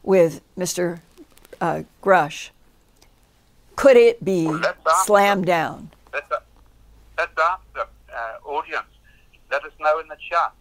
[0.04, 1.00] with Mr.
[1.60, 2.50] Uh, Grusch?
[3.76, 4.52] Could it be
[5.06, 5.90] slammed down?
[6.14, 6.28] Let's,
[7.18, 8.86] let's ask the uh, audience.
[9.52, 10.54] Let us know in the chat.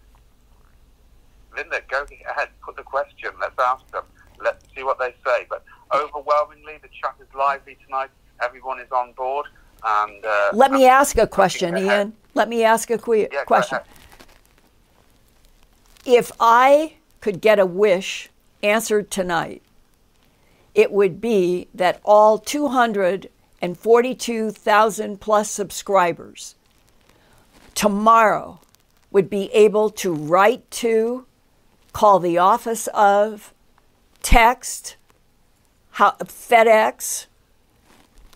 [1.55, 3.31] Linda, go ahead, put the question.
[3.41, 4.05] Let's ask them.
[4.43, 5.47] Let's see what they say.
[5.49, 8.11] But overwhelmingly, the chat is lively tonight.
[8.43, 9.47] Everyone is on board.
[9.85, 12.15] And uh, let me ask a question, Ian.
[12.35, 13.81] Let me ask a que- yeah, question.
[16.05, 18.31] If I could get a wish
[18.63, 19.63] answered tonight,
[20.75, 22.39] it would be that all
[23.63, 26.57] 242,000 plus subscribers
[27.77, 28.61] tomorrow
[29.13, 31.27] would be able to write to,
[31.93, 33.55] call the office of,
[34.21, 34.97] text,
[35.93, 37.27] how, FedEx,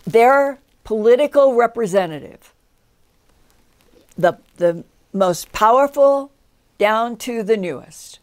[0.05, 2.53] their political representative,
[4.17, 6.31] the, the most powerful
[6.77, 8.19] down to the newest,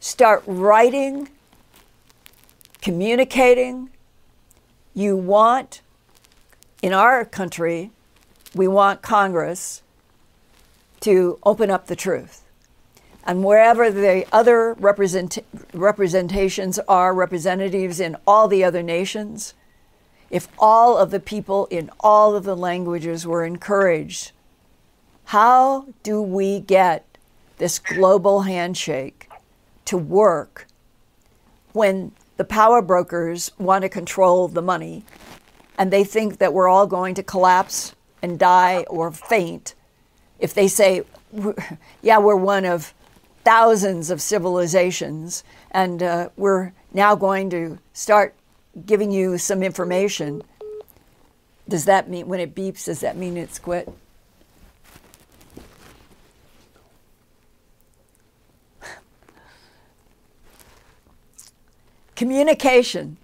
[0.00, 1.28] start writing,
[2.80, 3.90] communicating.
[4.92, 5.82] You want,
[6.82, 7.90] in our country,
[8.54, 9.82] we want Congress
[11.00, 12.44] to open up the truth.
[13.24, 15.38] And wherever the other represent,
[15.72, 19.54] representations are, representatives in all the other nations,
[20.30, 24.32] if all of the people in all of the languages were encouraged,
[25.26, 27.04] how do we get
[27.58, 29.28] this global handshake
[29.84, 30.66] to work
[31.72, 35.04] when the power brokers want to control the money
[35.80, 39.74] and they think that we're all going to collapse and die or faint
[40.38, 41.04] if they say,
[42.02, 42.92] yeah, we're one of
[43.44, 48.34] thousands of civilizations, and uh, we're now going to start
[48.84, 50.42] giving you some information.
[51.66, 53.90] Does that mean, when it beeps, does that mean it's quit?
[62.16, 63.16] Communication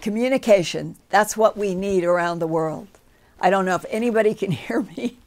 [0.00, 2.88] communication, that's what we need around the world.
[3.40, 5.18] I don't know if anybody can hear me.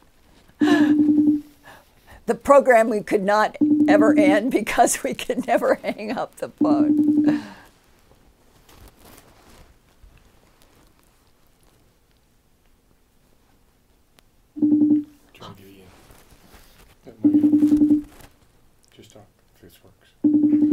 [0.59, 3.57] the program we could not
[3.87, 7.43] ever end because we could never hang up the phone.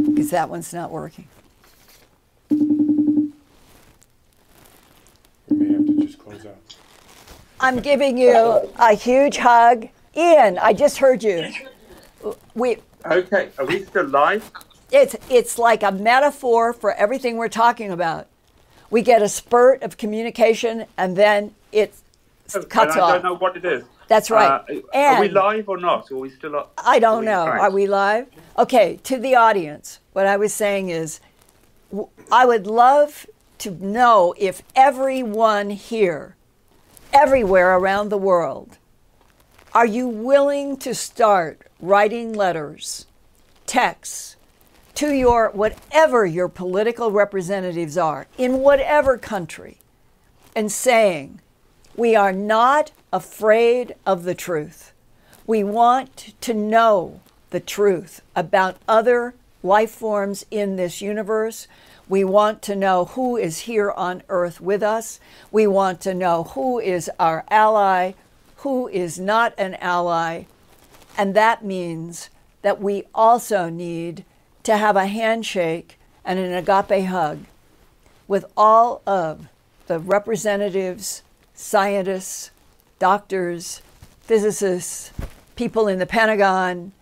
[0.09, 1.29] Because that one's not working.
[7.61, 9.89] I'm giving you a huge hug.
[10.17, 11.49] Ian, I just heard you.
[12.55, 14.51] We, Okay, are we still live?
[14.91, 18.27] it's, it's like a metaphor for everything we're talking about.
[18.91, 21.95] We get a spurt of communication and then it
[22.69, 23.13] cuts and I off.
[23.15, 23.85] don't know what it is.
[24.09, 24.63] That's right.
[24.95, 26.11] Uh, are we live or not?
[26.11, 26.57] Are we still?
[26.57, 26.73] Up?
[26.79, 27.45] I don't know.
[27.45, 28.27] Are we live?
[28.59, 31.21] Okay, to the audience, what I was saying is
[32.33, 33.27] I would love
[33.59, 36.37] to know if everyone here,
[37.13, 38.79] everywhere around the world,
[39.73, 43.07] are you willing to start writing letters,
[43.67, 44.37] texts
[44.95, 49.79] to your whatever your political representatives are in whatever country
[50.57, 51.41] and saying,
[51.95, 54.93] we are not afraid of the truth.
[55.47, 61.69] We want to know the truth about other life forms in this universe.
[62.09, 65.21] We want to know who is here on earth with us.
[65.51, 68.13] We want to know who is our ally,
[68.57, 70.45] who is not an ally.
[71.19, 72.31] And that means
[72.63, 74.25] that we also need
[74.63, 77.41] to have a handshake and an agape hug
[78.27, 79.49] with all of
[79.87, 81.23] the representatives,
[81.55, 82.51] scientists,
[82.99, 83.83] doctors,
[84.21, 85.13] physicists,
[85.57, 86.93] people in the Pentagon,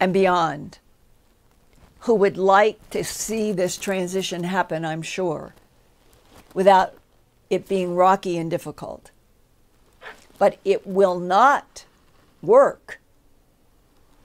[0.00, 0.78] and beyond
[2.02, 5.54] who would like to see this transition happen, I'm sure,
[6.52, 6.94] without
[7.48, 9.10] it being rocky and difficult.
[10.38, 11.84] But it will not
[12.42, 12.98] work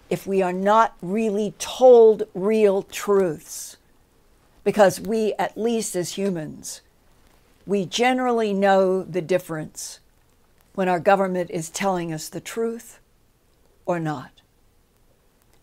[0.10, 3.78] if we are not really told real truths.
[4.64, 6.82] Because we, at least as humans,
[7.68, 10.00] we generally know the difference
[10.74, 13.00] when our government is telling us the truth
[13.86, 14.37] or not.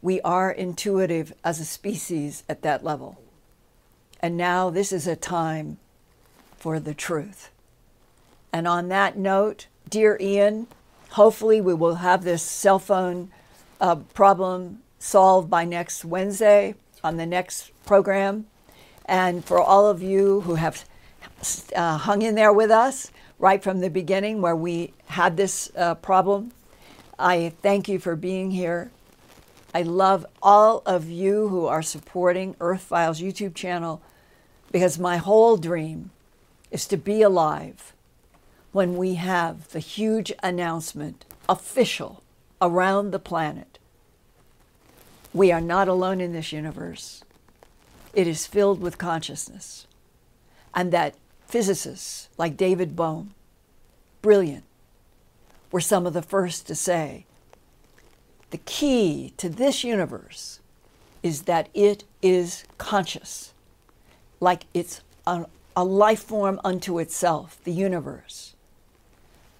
[0.05, 3.19] We are intuitive as a species at that level.
[4.21, 5.79] And now this is a time
[6.59, 7.51] for the truth.
[8.53, 10.67] And on that note, dear Ian,
[11.13, 13.31] hopefully we will have this cell phone
[13.81, 18.47] uh, problem solved by next Wednesday on the next program.
[19.07, 20.85] And for all of you who have
[21.75, 25.95] uh, hung in there with us right from the beginning where we had this uh,
[25.95, 26.53] problem,
[27.19, 28.91] I thank you for being here.
[29.75, 34.01] I love all of you who are supporting Earth Files YouTube channel
[34.71, 36.13] because my whole dream
[36.71, 37.93] is to be alive
[38.71, 42.23] when we have the huge announcement official
[42.63, 43.81] around the planet.
[45.33, 47.25] We are not alone in this universe.
[48.13, 49.89] It is filled with consciousness.
[50.73, 51.17] And that
[51.49, 53.35] physicists like David Bohm,
[54.23, 54.65] brilliant,
[55.73, 57.27] were some of the first to say
[58.55, 60.61] the key to this universe
[61.25, 63.53] is that it is conscious,
[64.39, 68.55] like it's a, a life form unto itself, the universe.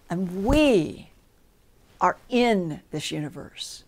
[0.09, 1.11] And we
[2.01, 3.83] are in this universe.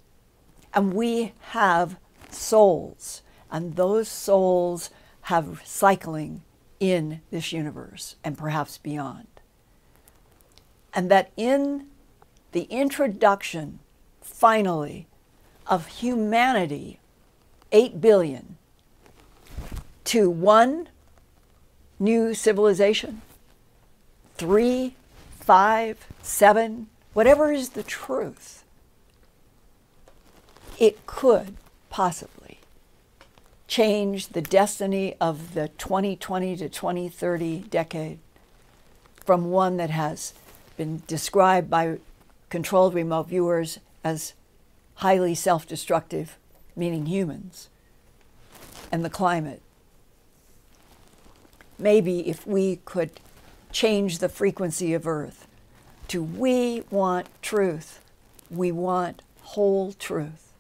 [0.75, 1.99] And we have
[2.33, 3.23] souls.
[3.49, 4.91] And those souls
[5.21, 6.43] have cycling
[6.81, 9.29] in this universe and perhaps beyond.
[10.93, 11.87] And that in
[12.51, 13.79] the introduction,
[14.27, 15.07] finally,
[15.67, 16.99] of humanity,
[17.73, 18.57] 8 billion,
[20.05, 20.89] to one
[21.99, 23.23] new civilization,
[24.37, 24.95] three,
[25.41, 28.65] five, seven, whatever is the truth,
[30.79, 31.57] it could
[31.89, 32.59] possibly
[33.67, 38.19] change the destiny of the 2020 to 2030 decade
[39.17, 40.35] from one that has
[40.77, 41.99] been described by
[42.49, 44.35] controlled remote viewers as
[44.97, 46.39] highly self destructive,
[46.77, 47.69] meaning humans,
[48.93, 49.61] and the climate.
[51.77, 53.11] Maybe if we could
[53.73, 55.49] change the frequency of Earth
[56.07, 58.01] to we want truth,
[58.49, 60.53] we want whole truth,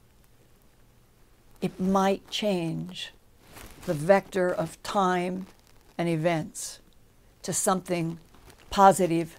[1.62, 3.12] it might change
[3.86, 5.46] the vector of time
[5.96, 6.80] and events
[7.42, 8.18] to something
[8.70, 9.38] positive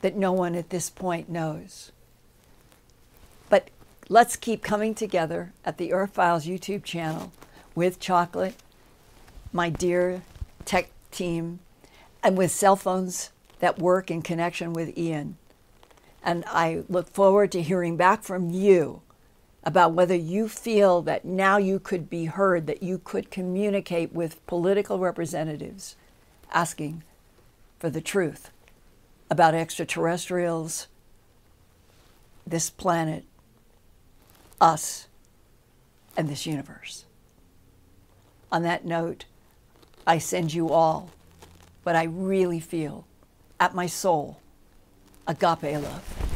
[0.00, 1.92] that no one at this point knows.
[4.08, 7.32] Let's keep coming together at the Earth Files YouTube channel
[7.74, 8.54] with Chocolate,
[9.52, 10.22] my dear
[10.64, 11.58] tech team,
[12.22, 15.38] and with cell phones that work in connection with Ian.
[16.22, 19.02] And I look forward to hearing back from you
[19.64, 24.46] about whether you feel that now you could be heard, that you could communicate with
[24.46, 25.96] political representatives
[26.52, 27.02] asking
[27.80, 28.52] for the truth
[29.28, 30.86] about extraterrestrials,
[32.46, 33.24] this planet,
[34.60, 35.08] us,
[36.16, 37.04] and this universe.
[38.50, 39.26] On that note,
[40.06, 41.10] I send you all
[41.82, 43.06] what I really feel
[43.60, 44.40] at my soul
[45.26, 46.35] agape love.